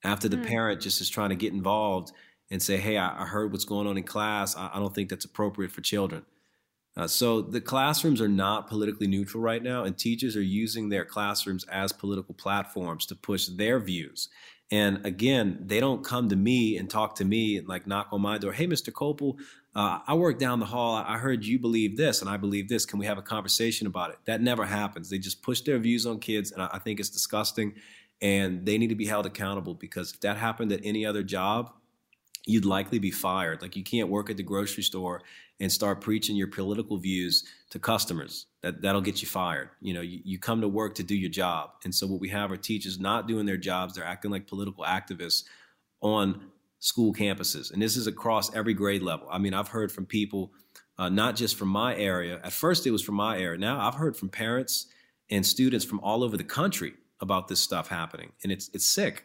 after 0.04 0.28
the 0.28 0.36
mm. 0.36 0.46
parent 0.46 0.80
just 0.80 1.00
is 1.00 1.10
trying 1.10 1.30
to 1.30 1.34
get 1.34 1.52
involved 1.52 2.12
and 2.48 2.62
say, 2.62 2.76
hey, 2.76 2.96
I, 2.96 3.24
I 3.24 3.26
heard 3.26 3.50
what's 3.50 3.64
going 3.64 3.88
on 3.88 3.98
in 3.98 4.04
class. 4.04 4.56
I, 4.56 4.70
I, 4.74 4.78
don't 4.78 4.94
think 4.94 5.10
that's 5.10 5.24
appropriate 5.24 5.72
for 5.72 5.80
children. 5.80 6.24
Uh, 6.96 7.08
so 7.08 7.42
the 7.42 7.60
classrooms 7.60 8.20
are 8.20 8.28
not 8.28 8.68
politically 8.68 9.08
neutral 9.08 9.42
right 9.42 9.64
now, 9.64 9.82
and 9.82 9.98
teachers 9.98 10.36
are 10.36 10.42
using 10.42 10.88
their 10.88 11.04
classrooms 11.04 11.64
as 11.64 11.92
political 11.92 12.34
platforms 12.34 13.04
to 13.06 13.16
push 13.16 13.48
their 13.48 13.80
views. 13.80 14.28
And 14.70 15.06
again, 15.06 15.64
they 15.66 15.80
don't 15.80 16.04
come 16.04 16.28
to 16.30 16.36
me 16.36 16.78
and 16.78 16.90
talk 16.90 17.16
to 17.16 17.24
me 17.26 17.58
and 17.58 17.68
like 17.68 17.86
knock 17.86 18.08
on 18.12 18.22
my 18.22 18.38
door. 18.38 18.52
Hey, 18.52 18.66
Mr. 18.68 18.92
Koeppel, 18.92 19.38
uh, 19.74 20.00
I 20.06 20.14
work 20.14 20.38
down 20.38 20.60
the 20.60 20.66
hall. 20.66 20.96
I 20.96 21.18
heard 21.18 21.44
you 21.44 21.58
believe 21.58 21.96
this 21.96 22.20
and 22.22 22.30
I 22.30 22.36
believe 22.36 22.68
this. 22.68 22.86
Can 22.86 22.98
we 22.98 23.06
have 23.06 23.18
a 23.18 23.22
conversation 23.22 23.86
about 23.88 24.10
it? 24.10 24.18
That 24.26 24.42
never 24.42 24.66
happens. 24.66 25.10
They 25.10 25.18
just 25.18 25.42
push 25.42 25.62
their 25.62 25.78
views 25.78 26.06
on 26.06 26.20
kids. 26.20 26.52
And 26.52 26.62
I, 26.62 26.70
I 26.74 26.80
think 26.80 27.00
it's 27.00 27.10
disgusting. 27.10 27.74
And 28.22 28.66
they 28.66 28.78
need 28.78 28.88
to 28.88 28.96
be 28.96 29.06
held 29.06 29.26
accountable 29.26 29.74
because 29.74 30.12
if 30.12 30.20
that 30.20 30.36
happened 30.36 30.72
at 30.72 30.80
any 30.84 31.06
other 31.06 31.22
job, 31.22 31.72
you'd 32.46 32.64
likely 32.64 32.98
be 32.98 33.10
fired. 33.10 33.62
Like 33.62 33.76
you 33.76 33.84
can't 33.84 34.08
work 34.08 34.30
at 34.30 34.36
the 34.36 34.42
grocery 34.42 34.82
store 34.82 35.22
and 35.60 35.70
start 35.70 36.00
preaching 36.00 36.36
your 36.36 36.46
political 36.48 36.96
views 36.96 37.44
to 37.70 37.78
customers. 37.78 38.46
That 38.62 38.82
that'll 38.82 39.00
get 39.00 39.22
you 39.22 39.28
fired. 39.28 39.70
You 39.80 39.94
know, 39.94 40.00
you, 40.00 40.20
you 40.24 40.38
come 40.38 40.60
to 40.62 40.68
work 40.68 40.94
to 40.96 41.02
do 41.02 41.14
your 41.14 41.30
job. 41.30 41.70
And 41.84 41.94
so 41.94 42.06
what 42.06 42.20
we 42.20 42.28
have 42.30 42.50
are 42.50 42.56
teachers 42.56 42.98
not 42.98 43.28
doing 43.28 43.46
their 43.46 43.56
jobs. 43.56 43.94
They're 43.94 44.04
acting 44.04 44.30
like 44.30 44.46
political 44.46 44.84
activists 44.84 45.44
on 46.00 46.50
school 46.78 47.12
campuses. 47.12 47.72
And 47.72 47.80
this 47.80 47.96
is 47.96 48.06
across 48.06 48.54
every 48.54 48.74
grade 48.74 49.02
level. 49.02 49.28
I 49.30 49.38
mean, 49.38 49.54
I've 49.54 49.68
heard 49.68 49.92
from 49.92 50.06
people, 50.06 50.52
uh, 50.98 51.10
not 51.10 51.36
just 51.36 51.56
from 51.56 51.68
my 51.68 51.94
area. 51.94 52.40
At 52.42 52.52
first 52.52 52.86
it 52.86 52.90
was 52.90 53.02
from 53.02 53.16
my 53.16 53.38
area. 53.38 53.58
Now 53.58 53.86
I've 53.86 53.94
heard 53.94 54.16
from 54.16 54.30
parents 54.30 54.86
and 55.30 55.44
students 55.46 55.84
from 55.84 56.00
all 56.00 56.24
over 56.24 56.36
the 56.36 56.44
country 56.44 56.94
about 57.20 57.48
this 57.48 57.60
stuff 57.60 57.88
happening. 57.88 58.32
And 58.42 58.50
it's 58.50 58.70
it's 58.72 58.86
sick. 58.86 59.24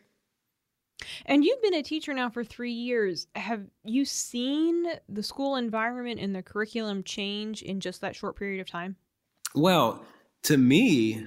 And 1.25 1.43
you've 1.43 1.61
been 1.61 1.73
a 1.73 1.83
teacher 1.83 2.13
now 2.13 2.29
for 2.29 2.43
three 2.43 2.71
years. 2.71 3.27
Have 3.35 3.63
you 3.83 4.05
seen 4.05 4.85
the 5.09 5.23
school 5.23 5.55
environment 5.55 6.19
and 6.19 6.35
the 6.35 6.41
curriculum 6.41 7.03
change 7.03 7.61
in 7.61 7.79
just 7.79 8.01
that 8.01 8.15
short 8.15 8.37
period 8.37 8.61
of 8.61 8.67
time? 8.67 8.95
Well, 9.53 10.05
to 10.43 10.57
me, 10.57 11.25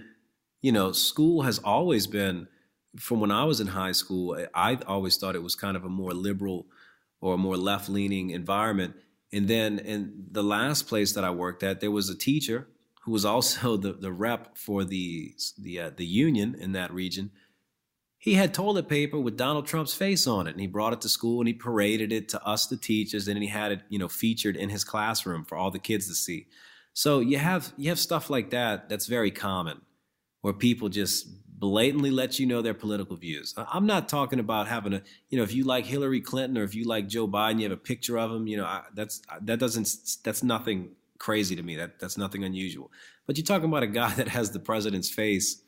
you 0.61 0.73
know, 0.73 0.93
school 0.93 1.43
has 1.43 1.59
always 1.59 2.07
been, 2.07 2.49
from 2.97 3.21
when 3.21 3.31
I 3.31 3.45
was 3.45 3.61
in 3.61 3.69
high 3.69 3.93
school, 3.93 4.39
I 4.55 4.79
always 4.87 5.17
thought 5.17 5.35
it 5.35 5.43
was 5.43 5.55
kind 5.55 5.77
of 5.77 5.85
a 5.85 5.89
more 5.89 6.13
liberal 6.13 6.67
or 7.21 7.35
a 7.35 7.39
more 7.39 7.57
left 7.57 7.89
leaning 7.89 8.31
environment. 8.31 8.95
And 9.33 9.49
then 9.49 9.79
in 9.79 10.27
the 10.31 10.43
last 10.43 10.89
place 10.89 11.13
that 11.13 11.25
I 11.25 11.31
worked 11.31 11.63
at, 11.63 11.81
there 11.81 11.91
was 11.91 12.09
a 12.09 12.17
teacher 12.17 12.69
who 13.03 13.13
was 13.13 13.25
also 13.25 13.77
the, 13.79 13.93
the 13.93 14.13
rep 14.13 14.57
for 14.57 14.85
the 14.85 15.35
the 15.59 15.81
uh, 15.81 15.91
the 15.97 16.07
union 16.07 16.55
in 16.59 16.73
that 16.73 16.93
region. 16.93 17.31
He 18.29 18.35
had 18.35 18.53
toilet 18.53 18.89
paper 18.89 19.19
with 19.19 19.39
Donald 19.39 19.67
Trump's 19.67 19.95
face 19.95 20.27
on 20.27 20.47
it, 20.47 20.51
and 20.51 20.61
he 20.61 20.67
brought 20.67 20.93
it 20.93 21.01
to 21.01 21.09
school 21.09 21.41
and 21.41 21.49
he 21.49 21.55
paraded 21.55 22.13
it 22.13 22.29
to 22.29 22.45
us, 22.45 22.67
the 22.67 22.77
teachers, 22.77 23.27
and 23.27 23.43
he 23.43 23.49
had 23.49 23.73
it, 23.73 23.81
you 23.89 23.99
know, 23.99 24.07
featured 24.07 24.55
in 24.55 24.69
his 24.69 24.85
classroom 24.85 25.47
for 25.47 25.57
all 25.57 25.71
the 25.71 25.79
kids 25.79 26.09
to 26.09 26.15
see. 26.15 26.47
So 26.93 27.21
you 27.21 27.39
have 27.39 27.73
you 27.79 27.89
have 27.89 27.99
stuff 27.99 28.29
like 28.29 28.51
that 28.51 28.91
that's 28.91 29.07
very 29.07 29.31
common, 29.31 29.81
where 30.43 30.53
people 30.53 30.91
just 30.91 31.27
blatantly 31.47 32.11
let 32.11 32.39
you 32.39 32.45
know 32.45 32.61
their 32.61 32.75
political 32.75 33.17
views. 33.17 33.55
I'm 33.57 33.87
not 33.87 34.11
talking 34.11 34.41
about 34.41 34.69
having 34.69 34.93
a, 34.93 35.03
you 35.31 35.39
know, 35.39 35.43
if 35.43 35.55
you 35.55 35.65
like 35.65 35.87
Hillary 35.87 36.21
Clinton 36.21 36.59
or 36.59 36.65
if 36.65 36.75
you 36.75 36.85
like 36.85 37.09
Joe 37.09 37.27
Biden, 37.27 37.57
you 37.57 37.63
have 37.63 37.73
a 37.73 37.79
picture 37.79 38.19
of 38.19 38.31
him. 38.31 38.47
You 38.47 38.59
know, 38.59 38.81
that's 38.93 39.23
that 39.41 39.59
doesn't 39.59 39.89
that's 40.23 40.43
nothing 40.43 40.91
crazy 41.19 41.57
to 41.57 41.63
me. 41.63 41.77
That 41.77 41.99
that's 41.99 42.19
nothing 42.19 42.45
unusual. 42.45 42.93
But 43.27 43.39
you're 43.39 43.47
talking 43.47 43.71
about 43.71 43.85
a 43.85 43.87
guy 43.87 44.13
that 44.17 44.29
has 44.29 44.51
the 44.51 44.61
president's 44.61 45.09
face 45.09 45.63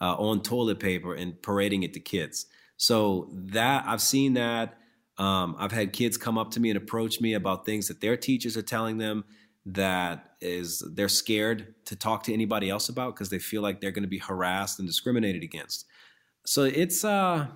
uh, 0.00 0.14
on 0.14 0.42
toilet 0.42 0.80
paper 0.80 1.14
and 1.14 1.40
parading 1.42 1.82
it 1.82 1.94
to 1.94 2.00
kids. 2.00 2.46
So 2.76 3.30
that 3.32 3.84
I've 3.86 4.02
seen 4.02 4.34
that. 4.34 4.78
Um, 5.18 5.56
I've 5.58 5.72
had 5.72 5.94
kids 5.94 6.18
come 6.18 6.36
up 6.36 6.50
to 6.52 6.60
me 6.60 6.68
and 6.68 6.76
approach 6.76 7.22
me 7.22 7.32
about 7.32 7.64
things 7.64 7.88
that 7.88 8.02
their 8.02 8.18
teachers 8.18 8.54
are 8.56 8.62
telling 8.62 8.98
them 8.98 9.24
that 9.64 10.36
is 10.40 10.84
they're 10.94 11.08
scared 11.08 11.74
to 11.86 11.96
talk 11.96 12.22
to 12.24 12.32
anybody 12.32 12.68
else 12.68 12.88
about 12.88 13.14
because 13.14 13.30
they 13.30 13.38
feel 13.38 13.62
like 13.62 13.80
they're 13.80 13.90
going 13.90 14.04
to 14.04 14.08
be 14.08 14.18
harassed 14.18 14.78
and 14.78 14.86
discriminated 14.86 15.42
against. 15.42 15.86
So 16.44 16.64
it's 16.64 17.04
uh 17.04 17.48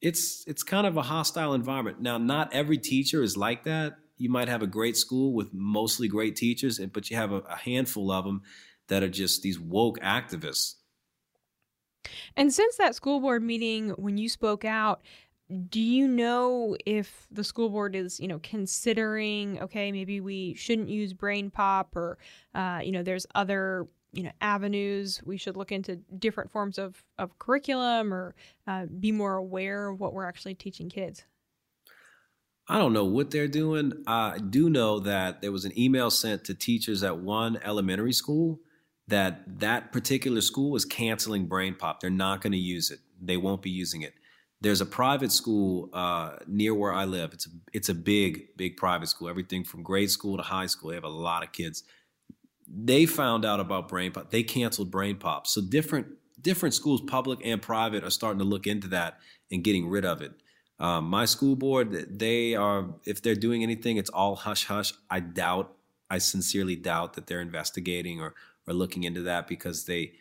it's 0.00 0.44
it's 0.46 0.62
kind 0.62 0.86
of 0.86 0.96
a 0.96 1.02
hostile 1.02 1.54
environment. 1.54 2.00
Now, 2.00 2.18
not 2.18 2.52
every 2.52 2.78
teacher 2.78 3.22
is 3.22 3.36
like 3.36 3.64
that. 3.64 3.96
You 4.16 4.30
might 4.30 4.48
have 4.48 4.62
a 4.62 4.66
great 4.66 4.96
school 4.96 5.32
with 5.32 5.48
mostly 5.52 6.08
great 6.08 6.36
teachers, 6.36 6.78
but 6.92 7.10
you 7.10 7.16
have 7.16 7.32
a, 7.32 7.38
a 7.38 7.56
handful 7.56 8.10
of 8.10 8.24
them 8.24 8.42
that 8.88 9.02
are 9.02 9.08
just 9.08 9.42
these 9.42 9.60
woke 9.60 9.98
activists. 10.00 10.74
And 12.36 12.52
since 12.52 12.76
that 12.76 12.94
school 12.94 13.20
board 13.20 13.42
meeting, 13.42 13.90
when 13.90 14.18
you 14.18 14.28
spoke 14.28 14.64
out, 14.64 15.02
do 15.68 15.80
you 15.80 16.08
know 16.08 16.76
if 16.86 17.26
the 17.30 17.44
school 17.44 17.68
board 17.68 17.94
is 17.94 18.18
you 18.18 18.26
know 18.26 18.38
considering 18.42 19.60
okay 19.60 19.92
maybe 19.92 20.18
we 20.18 20.54
shouldn't 20.54 20.88
use 20.88 21.12
BrainPop 21.12 21.88
or 21.94 22.16
uh, 22.54 22.80
you 22.82 22.90
know 22.90 23.02
there's 23.02 23.26
other 23.34 23.86
you 24.12 24.22
know 24.22 24.30
avenues 24.40 25.20
we 25.24 25.36
should 25.36 25.56
look 25.56 25.72
into 25.72 25.96
different 26.18 26.50
forms 26.50 26.78
of, 26.78 27.02
of 27.18 27.38
curriculum 27.38 28.12
or 28.12 28.34
uh, 28.66 28.86
be 28.86 29.12
more 29.12 29.36
aware 29.36 29.88
of 29.88 30.00
what 30.00 30.12
we're 30.12 30.26
actually 30.26 30.54
teaching 30.54 30.88
kids? 30.88 31.24
I 32.68 32.78
don't 32.78 32.92
know 32.92 33.04
what 33.04 33.30
they're 33.30 33.48
doing. 33.48 34.04
I 34.06 34.38
do 34.38 34.70
know 34.70 35.00
that 35.00 35.40
there 35.40 35.50
was 35.50 35.64
an 35.64 35.76
email 35.78 36.10
sent 36.10 36.44
to 36.44 36.54
teachers 36.54 37.02
at 37.02 37.18
one 37.18 37.58
elementary 37.64 38.12
school 38.12 38.60
that 39.08 39.42
that 39.60 39.92
particular 39.92 40.40
school 40.40 40.74
is 40.76 40.84
canceling 40.84 41.48
BrainPop 41.48 42.00
they're 42.00 42.10
not 42.10 42.40
going 42.40 42.52
to 42.52 42.58
use 42.58 42.90
it 42.90 43.00
they 43.20 43.36
won't 43.36 43.62
be 43.62 43.70
using 43.70 44.02
it 44.02 44.14
there's 44.62 44.80
a 44.80 44.86
private 44.86 45.32
school 45.32 45.90
uh, 45.92 46.36
near 46.46 46.72
where 46.72 46.92
I 46.92 47.04
live. 47.04 47.32
It's 47.32 47.46
a, 47.46 47.50
it's 47.72 47.88
a 47.88 47.94
big, 47.94 48.56
big 48.56 48.76
private 48.76 49.08
school. 49.08 49.28
Everything 49.28 49.64
from 49.64 49.82
grade 49.82 50.10
school 50.10 50.36
to 50.36 50.42
high 50.42 50.66
school. 50.66 50.90
They 50.90 50.94
have 50.94 51.04
a 51.04 51.08
lot 51.08 51.42
of 51.42 51.50
kids. 51.50 51.82
They 52.68 53.04
found 53.04 53.44
out 53.44 53.58
about 53.58 53.88
BrainPop. 53.88 54.30
They 54.30 54.44
canceled 54.44 54.92
BrainPop. 54.92 55.48
So 55.48 55.60
different 55.60 56.06
different 56.40 56.74
schools, 56.74 57.00
public 57.00 57.40
and 57.44 57.60
private, 57.60 58.04
are 58.04 58.10
starting 58.10 58.38
to 58.38 58.44
look 58.44 58.68
into 58.68 58.88
that 58.88 59.18
and 59.50 59.64
getting 59.64 59.88
rid 59.88 60.04
of 60.04 60.22
it. 60.22 60.32
Um, 60.78 61.04
my 61.04 61.24
school 61.24 61.56
board, 61.56 62.18
they 62.18 62.54
are 62.54 62.94
if 63.04 63.20
they're 63.20 63.34
doing 63.34 63.64
anything, 63.64 63.96
it's 63.96 64.10
all 64.10 64.36
hush 64.36 64.66
hush. 64.66 64.92
I 65.10 65.18
doubt, 65.18 65.74
I 66.08 66.18
sincerely 66.18 66.76
doubt 66.76 67.14
that 67.14 67.26
they're 67.26 67.40
investigating 67.40 68.20
or 68.20 68.34
or 68.66 68.74
looking 68.74 69.04
into 69.04 69.22
that 69.22 69.48
because 69.48 69.84
they 69.84 70.12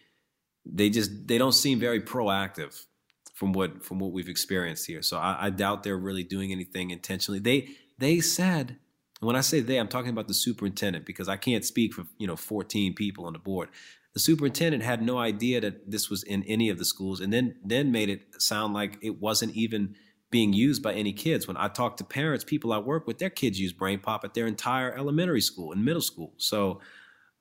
they 0.65 0.89
just 0.89 1.27
they 1.27 1.37
don't 1.37 1.53
seem 1.53 1.79
very 1.79 2.01
proactive 2.01 2.85
from 3.33 3.53
what 3.53 3.83
from 3.83 3.99
what 3.99 4.11
we've 4.11 4.29
experienced 4.29 4.85
here. 4.85 5.01
So 5.01 5.17
I, 5.17 5.47
I 5.47 5.49
doubt 5.49 5.83
they're 5.83 5.97
really 5.97 6.23
doing 6.23 6.51
anything 6.51 6.91
intentionally. 6.91 7.39
They 7.39 7.69
they 7.97 8.19
said 8.19 8.77
when 9.21 9.35
I 9.35 9.41
say 9.41 9.59
they, 9.59 9.77
I'm 9.77 9.87
talking 9.87 10.09
about 10.09 10.27
the 10.27 10.33
superintendent 10.33 11.05
because 11.05 11.29
I 11.29 11.37
can't 11.37 11.63
speak 11.63 11.93
for 11.93 12.05
you 12.17 12.27
know 12.27 12.35
14 12.35 12.93
people 12.93 13.25
on 13.25 13.33
the 13.33 13.39
board. 13.39 13.69
The 14.13 14.19
superintendent 14.19 14.83
had 14.83 15.01
no 15.01 15.19
idea 15.19 15.61
that 15.61 15.89
this 15.89 16.09
was 16.09 16.23
in 16.23 16.43
any 16.43 16.69
of 16.69 16.77
the 16.77 16.85
schools, 16.85 17.21
and 17.21 17.31
then 17.31 17.55
then 17.63 17.91
made 17.91 18.09
it 18.09 18.41
sound 18.41 18.73
like 18.73 18.97
it 19.01 19.21
wasn't 19.21 19.55
even 19.55 19.95
being 20.31 20.53
used 20.53 20.81
by 20.81 20.93
any 20.93 21.13
kids. 21.13 21.47
When 21.47 21.57
I 21.57 21.67
talk 21.67 21.97
to 21.97 22.03
parents, 22.03 22.43
people 22.43 22.73
I 22.73 22.79
work 22.79 23.05
with, 23.05 23.19
their 23.19 23.29
kids 23.29 23.59
use 23.59 23.73
BrainPop 23.73 24.23
at 24.23 24.33
their 24.33 24.47
entire 24.47 24.93
elementary 24.95 25.41
school 25.41 25.71
and 25.71 25.83
middle 25.83 26.01
school. 26.01 26.33
So 26.37 26.79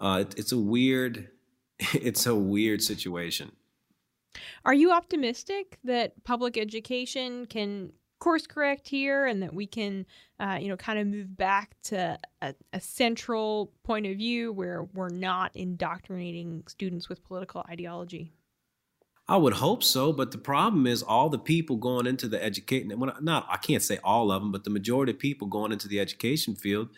uh, 0.00 0.24
it, 0.26 0.38
it's 0.38 0.52
a 0.52 0.58
weird, 0.58 1.28
it's 1.94 2.26
a 2.26 2.34
weird 2.34 2.82
situation. 2.82 3.52
Are 4.64 4.74
you 4.74 4.92
optimistic 4.92 5.78
that 5.84 6.22
public 6.24 6.56
education 6.56 7.46
can 7.46 7.92
course 8.20 8.46
correct 8.46 8.86
here 8.86 9.26
and 9.26 9.42
that 9.42 9.52
we 9.52 9.66
can, 9.66 10.06
uh, 10.38 10.58
you 10.60 10.68
know, 10.68 10.76
kind 10.76 10.98
of 10.98 11.06
move 11.06 11.36
back 11.36 11.74
to 11.82 12.18
a, 12.42 12.54
a, 12.72 12.80
central 12.80 13.72
point 13.82 14.06
of 14.06 14.16
view 14.18 14.52
where 14.52 14.84
we're 14.94 15.08
not 15.08 15.50
indoctrinating 15.56 16.62
students 16.68 17.08
with 17.08 17.24
political 17.24 17.64
ideology? 17.68 18.32
I 19.26 19.36
would 19.36 19.54
hope 19.54 19.82
so, 19.82 20.12
but 20.12 20.32
the 20.32 20.38
problem 20.38 20.86
is 20.86 21.02
all 21.02 21.28
the 21.28 21.38
people 21.38 21.76
going 21.76 22.06
into 22.06 22.28
the 22.28 22.42
education. 22.42 22.92
Well, 22.98 23.16
not 23.20 23.46
I 23.48 23.56
can't 23.56 23.82
say 23.82 23.98
all 24.04 24.30
of 24.30 24.42
them, 24.42 24.52
but 24.52 24.64
the 24.64 24.70
majority 24.70 25.12
of 25.12 25.18
people 25.18 25.48
going 25.48 25.72
into 25.72 25.88
the 25.88 25.98
education 26.00 26.54
field 26.54 26.88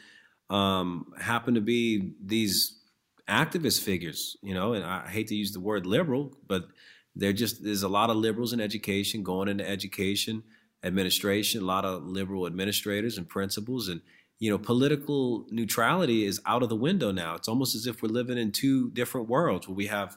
um, 0.50 1.12
happen 1.20 1.54
to 1.54 1.60
be 1.60 2.14
these 2.22 2.81
activist 3.28 3.82
figures. 3.82 4.36
You 4.42 4.54
know, 4.54 4.74
and 4.74 4.84
I 4.84 5.08
hate 5.08 5.28
to 5.28 5.34
use 5.34 5.52
the 5.52 5.60
word 5.60 5.86
liberal, 5.86 6.36
but 6.46 6.68
there 7.14 7.32
just 7.32 7.62
there's 7.62 7.82
a 7.82 7.88
lot 7.88 8.10
of 8.10 8.16
liberals 8.16 8.52
in 8.52 8.60
education 8.60 9.22
going 9.22 9.48
into 9.48 9.68
education 9.68 10.42
administration, 10.84 11.62
a 11.62 11.66
lot 11.66 11.84
of 11.84 12.04
liberal 12.04 12.46
administrators 12.46 13.18
and 13.18 13.28
principals, 13.28 13.88
and 13.88 14.00
you 14.42 14.50
know, 14.50 14.58
political 14.58 15.46
neutrality 15.50 16.24
is 16.24 16.40
out 16.46 16.64
of 16.64 16.68
the 16.68 16.74
window 16.74 17.12
now. 17.12 17.36
It's 17.36 17.46
almost 17.46 17.76
as 17.76 17.86
if 17.86 18.02
we're 18.02 18.08
living 18.08 18.38
in 18.38 18.50
two 18.50 18.90
different 18.90 19.28
worlds 19.28 19.68
where 19.68 19.76
we 19.76 19.86
have, 19.86 20.16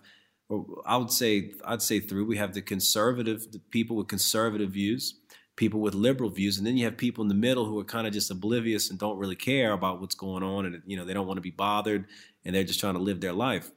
I 0.84 0.98
would 0.98 1.12
say, 1.12 1.52
I'd 1.64 1.84
say 1.84 2.00
through 2.00 2.26
we 2.26 2.38
have 2.38 2.56
the 2.56 2.64
conservative 2.64 3.52
the 3.52 3.60
people 3.60 3.96
with 3.96 4.08
conservative 4.08 4.72
views, 4.72 5.20
people 5.58 5.80
with 5.80 5.94
liberal 5.94 6.32
views, 6.32 6.58
and 6.58 6.66
then 6.66 6.76
you 6.76 6.86
have 6.86 6.98
people 6.98 7.22
in 7.22 7.28
the 7.28 7.36
middle 7.36 7.66
who 7.66 7.78
are 7.80 7.86
kind 7.86 8.08
of 8.08 8.14
just 8.14 8.32
oblivious 8.32 8.90
and 8.90 8.98
don't 8.98 9.20
really 9.20 9.36
care 9.36 9.74
about 9.74 10.02
what's 10.02 10.16
going 10.16 10.42
on, 10.42 10.66
and 10.66 10.82
you 10.88 10.98
know, 10.98 11.06
they 11.06 11.14
don't 11.14 11.28
want 11.28 11.38
to 11.38 11.42
be 11.42 11.52
bothered, 11.52 12.06
and 12.46 12.56
they're 12.56 12.64
just 12.64 12.80
trying 12.80 12.94
to 12.94 13.00
live 13.00 13.22
their 13.22 13.34
life. 13.34 13.72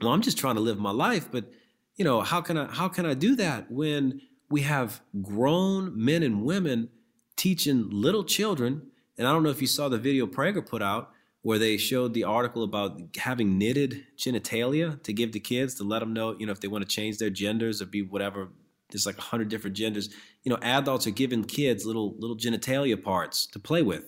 Well, 0.00 0.12
I'm 0.12 0.22
just 0.22 0.38
trying 0.38 0.54
to 0.54 0.60
live 0.60 0.78
my 0.78 0.90
life, 0.90 1.28
but 1.30 1.50
you 1.96 2.04
know, 2.04 2.20
how 2.22 2.40
can 2.40 2.56
I 2.56 2.72
how 2.72 2.88
can 2.88 3.04
I 3.04 3.14
do 3.14 3.36
that 3.36 3.70
when 3.70 4.20
we 4.48 4.62
have 4.62 5.02
grown 5.20 5.92
men 5.94 6.22
and 6.22 6.44
women 6.44 6.88
teaching 7.36 7.90
little 7.90 8.24
children? 8.24 8.90
And 9.18 9.26
I 9.26 9.32
don't 9.32 9.42
know 9.42 9.50
if 9.50 9.60
you 9.60 9.66
saw 9.66 9.88
the 9.88 9.98
video 9.98 10.26
Prager 10.26 10.64
put 10.64 10.80
out 10.80 11.10
where 11.42 11.58
they 11.58 11.76
showed 11.76 12.14
the 12.14 12.24
article 12.24 12.62
about 12.62 13.00
having 13.16 13.58
knitted 13.58 14.04
genitalia 14.16 15.02
to 15.02 15.12
give 15.12 15.32
to 15.32 15.40
kids 15.40 15.74
to 15.76 15.84
let 15.84 16.00
them 16.00 16.12
know, 16.12 16.36
you 16.38 16.46
know, 16.46 16.52
if 16.52 16.60
they 16.60 16.68
want 16.68 16.88
to 16.88 16.94
change 16.94 17.18
their 17.18 17.30
genders 17.30 17.80
or 17.82 17.86
be 17.86 18.02
whatever. 18.02 18.48
There's 18.90 19.06
like 19.06 19.18
a 19.18 19.22
hundred 19.22 19.48
different 19.48 19.76
genders. 19.76 20.08
You 20.44 20.50
know, 20.50 20.58
adults 20.62 21.06
are 21.06 21.12
giving 21.12 21.44
kids 21.44 21.84
little 21.84 22.14
little 22.18 22.36
genitalia 22.36 23.02
parts 23.02 23.46
to 23.48 23.58
play 23.58 23.82
with, 23.82 24.04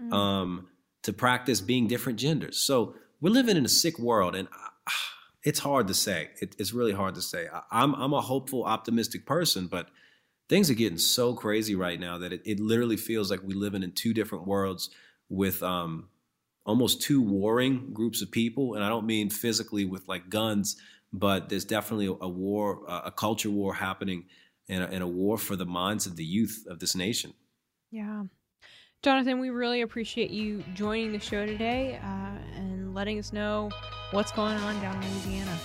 mm-hmm. 0.00 0.12
um, 0.12 0.68
to 1.02 1.12
practice 1.12 1.60
being 1.60 1.88
different 1.88 2.18
genders. 2.18 2.58
So 2.58 2.94
we're 3.20 3.30
living 3.32 3.56
in 3.56 3.64
a 3.64 3.68
sick 3.68 3.98
world, 3.98 4.34
and 4.34 4.48
it's 5.44 5.58
hard 5.58 5.88
to 5.88 5.94
say. 5.94 6.30
It, 6.40 6.56
it's 6.58 6.72
really 6.72 6.92
hard 6.92 7.14
to 7.16 7.22
say. 7.22 7.46
I, 7.52 7.82
am 7.82 7.94
I'm 7.94 8.12
a 8.12 8.20
hopeful, 8.20 8.64
optimistic 8.64 9.26
person, 9.26 9.66
but 9.66 9.88
things 10.48 10.70
are 10.70 10.74
getting 10.74 10.98
so 10.98 11.34
crazy 11.34 11.74
right 11.74 11.98
now 11.98 12.18
that 12.18 12.32
it, 12.32 12.42
it 12.44 12.60
literally 12.60 12.96
feels 12.96 13.30
like 13.30 13.40
we're 13.42 13.56
living 13.56 13.82
in 13.82 13.92
two 13.92 14.12
different 14.12 14.46
worlds 14.46 14.90
with 15.28 15.62
um, 15.62 16.08
almost 16.66 17.02
two 17.02 17.22
warring 17.22 17.90
groups 17.92 18.20
of 18.20 18.30
people. 18.30 18.74
And 18.74 18.84
I 18.84 18.88
don't 18.88 19.06
mean 19.06 19.30
physically 19.30 19.84
with 19.84 20.08
like 20.08 20.28
guns, 20.28 20.76
but 21.12 21.48
there's 21.48 21.64
definitely 21.64 22.06
a, 22.06 22.28
war, 22.28 22.82
a 22.88 23.12
culture 23.12 23.50
war 23.50 23.74
happening, 23.74 24.26
and 24.68 24.84
a, 24.84 24.88
and 24.88 25.02
a 25.02 25.06
war 25.06 25.38
for 25.38 25.56
the 25.56 25.66
minds 25.66 26.06
of 26.06 26.16
the 26.16 26.24
youth 26.24 26.64
of 26.68 26.78
this 26.78 26.94
nation. 26.94 27.32
Yeah. 27.90 28.24
Jonathan, 29.02 29.40
we 29.40 29.50
really 29.50 29.80
appreciate 29.80 30.30
you 30.30 30.62
joining 30.74 31.12
the 31.12 31.18
show 31.18 31.46
today 31.46 31.98
uh, 32.02 32.60
and 32.90 32.96
letting 32.96 33.20
us 33.20 33.32
know 33.32 33.70
what's 34.10 34.32
going 34.32 34.56
on 34.58 34.80
down 34.80 35.00
in 35.00 35.10
Louisiana. 35.12 35.56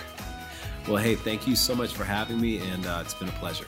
well, 0.86 0.98
hey, 0.98 1.14
thank 1.14 1.48
you 1.48 1.56
so 1.56 1.74
much 1.74 1.94
for 1.94 2.04
having 2.04 2.38
me, 2.38 2.58
and 2.58 2.86
uh, 2.86 3.00
it's 3.02 3.14
been 3.14 3.28
a 3.28 3.32
pleasure. 3.32 3.64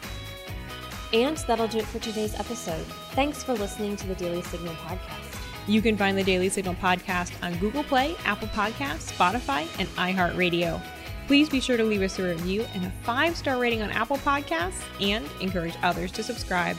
And 1.14 1.38
that'll 1.38 1.68
do 1.68 1.78
it 1.78 1.86
for 1.86 1.98
today's 1.98 2.34
episode. 2.34 2.84
Thanks 3.12 3.42
for 3.42 3.54
listening 3.54 3.96
to 3.96 4.06
the 4.06 4.14
Daily 4.16 4.42
Signal 4.42 4.74
podcast. 4.74 5.40
You 5.66 5.80
can 5.80 5.96
find 5.96 6.18
the 6.18 6.24
Daily 6.24 6.50
Signal 6.50 6.74
podcast 6.74 7.32
on 7.42 7.56
Google 7.56 7.84
Play, 7.84 8.16
Apple 8.26 8.48
Podcasts, 8.48 9.10
Spotify, 9.10 9.66
and 9.78 9.88
iHeartRadio. 9.96 10.82
Please 11.26 11.48
be 11.48 11.60
sure 11.60 11.78
to 11.78 11.84
leave 11.84 12.02
us 12.02 12.18
a 12.18 12.22
review 12.22 12.66
and 12.74 12.84
a 12.84 12.90
five 13.02 13.34
star 13.34 13.58
rating 13.58 13.80
on 13.80 13.90
Apple 13.92 14.18
Podcasts 14.18 14.82
and 15.00 15.26
encourage 15.40 15.74
others 15.82 16.12
to 16.12 16.22
subscribe. 16.22 16.76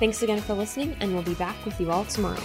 Thanks 0.00 0.20
again 0.22 0.40
for 0.40 0.54
listening, 0.54 0.96
and 0.98 1.14
we'll 1.14 1.22
be 1.22 1.34
back 1.34 1.64
with 1.64 1.80
you 1.80 1.92
all 1.92 2.04
tomorrow. 2.06 2.42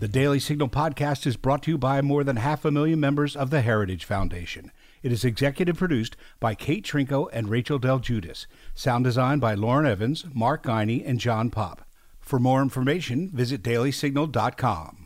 The 0.00 0.08
Daily 0.08 0.40
Signal 0.40 0.70
podcast 0.70 1.26
is 1.26 1.36
brought 1.36 1.62
to 1.64 1.72
you 1.72 1.76
by 1.76 2.00
more 2.00 2.24
than 2.24 2.36
half 2.36 2.64
a 2.64 2.70
million 2.70 3.00
members 3.00 3.36
of 3.36 3.50
the 3.50 3.60
Heritage 3.60 4.06
Foundation. 4.06 4.72
It 5.02 5.12
is 5.12 5.26
executive 5.26 5.76
produced 5.76 6.16
by 6.40 6.54
Kate 6.54 6.86
Trinko 6.86 7.28
and 7.34 7.50
Rachel 7.50 7.78
Del 7.78 7.98
Guidice. 7.98 8.46
Sound 8.74 9.04
design 9.04 9.40
by 9.40 9.52
Lauren 9.52 9.84
Evans, 9.84 10.24
Mark 10.32 10.62
Geiger, 10.62 11.04
and 11.04 11.20
John 11.20 11.50
Popp. 11.50 11.86
For 12.18 12.38
more 12.38 12.62
information, 12.62 13.28
visit 13.28 13.62
dailysignal.com. 13.62 14.99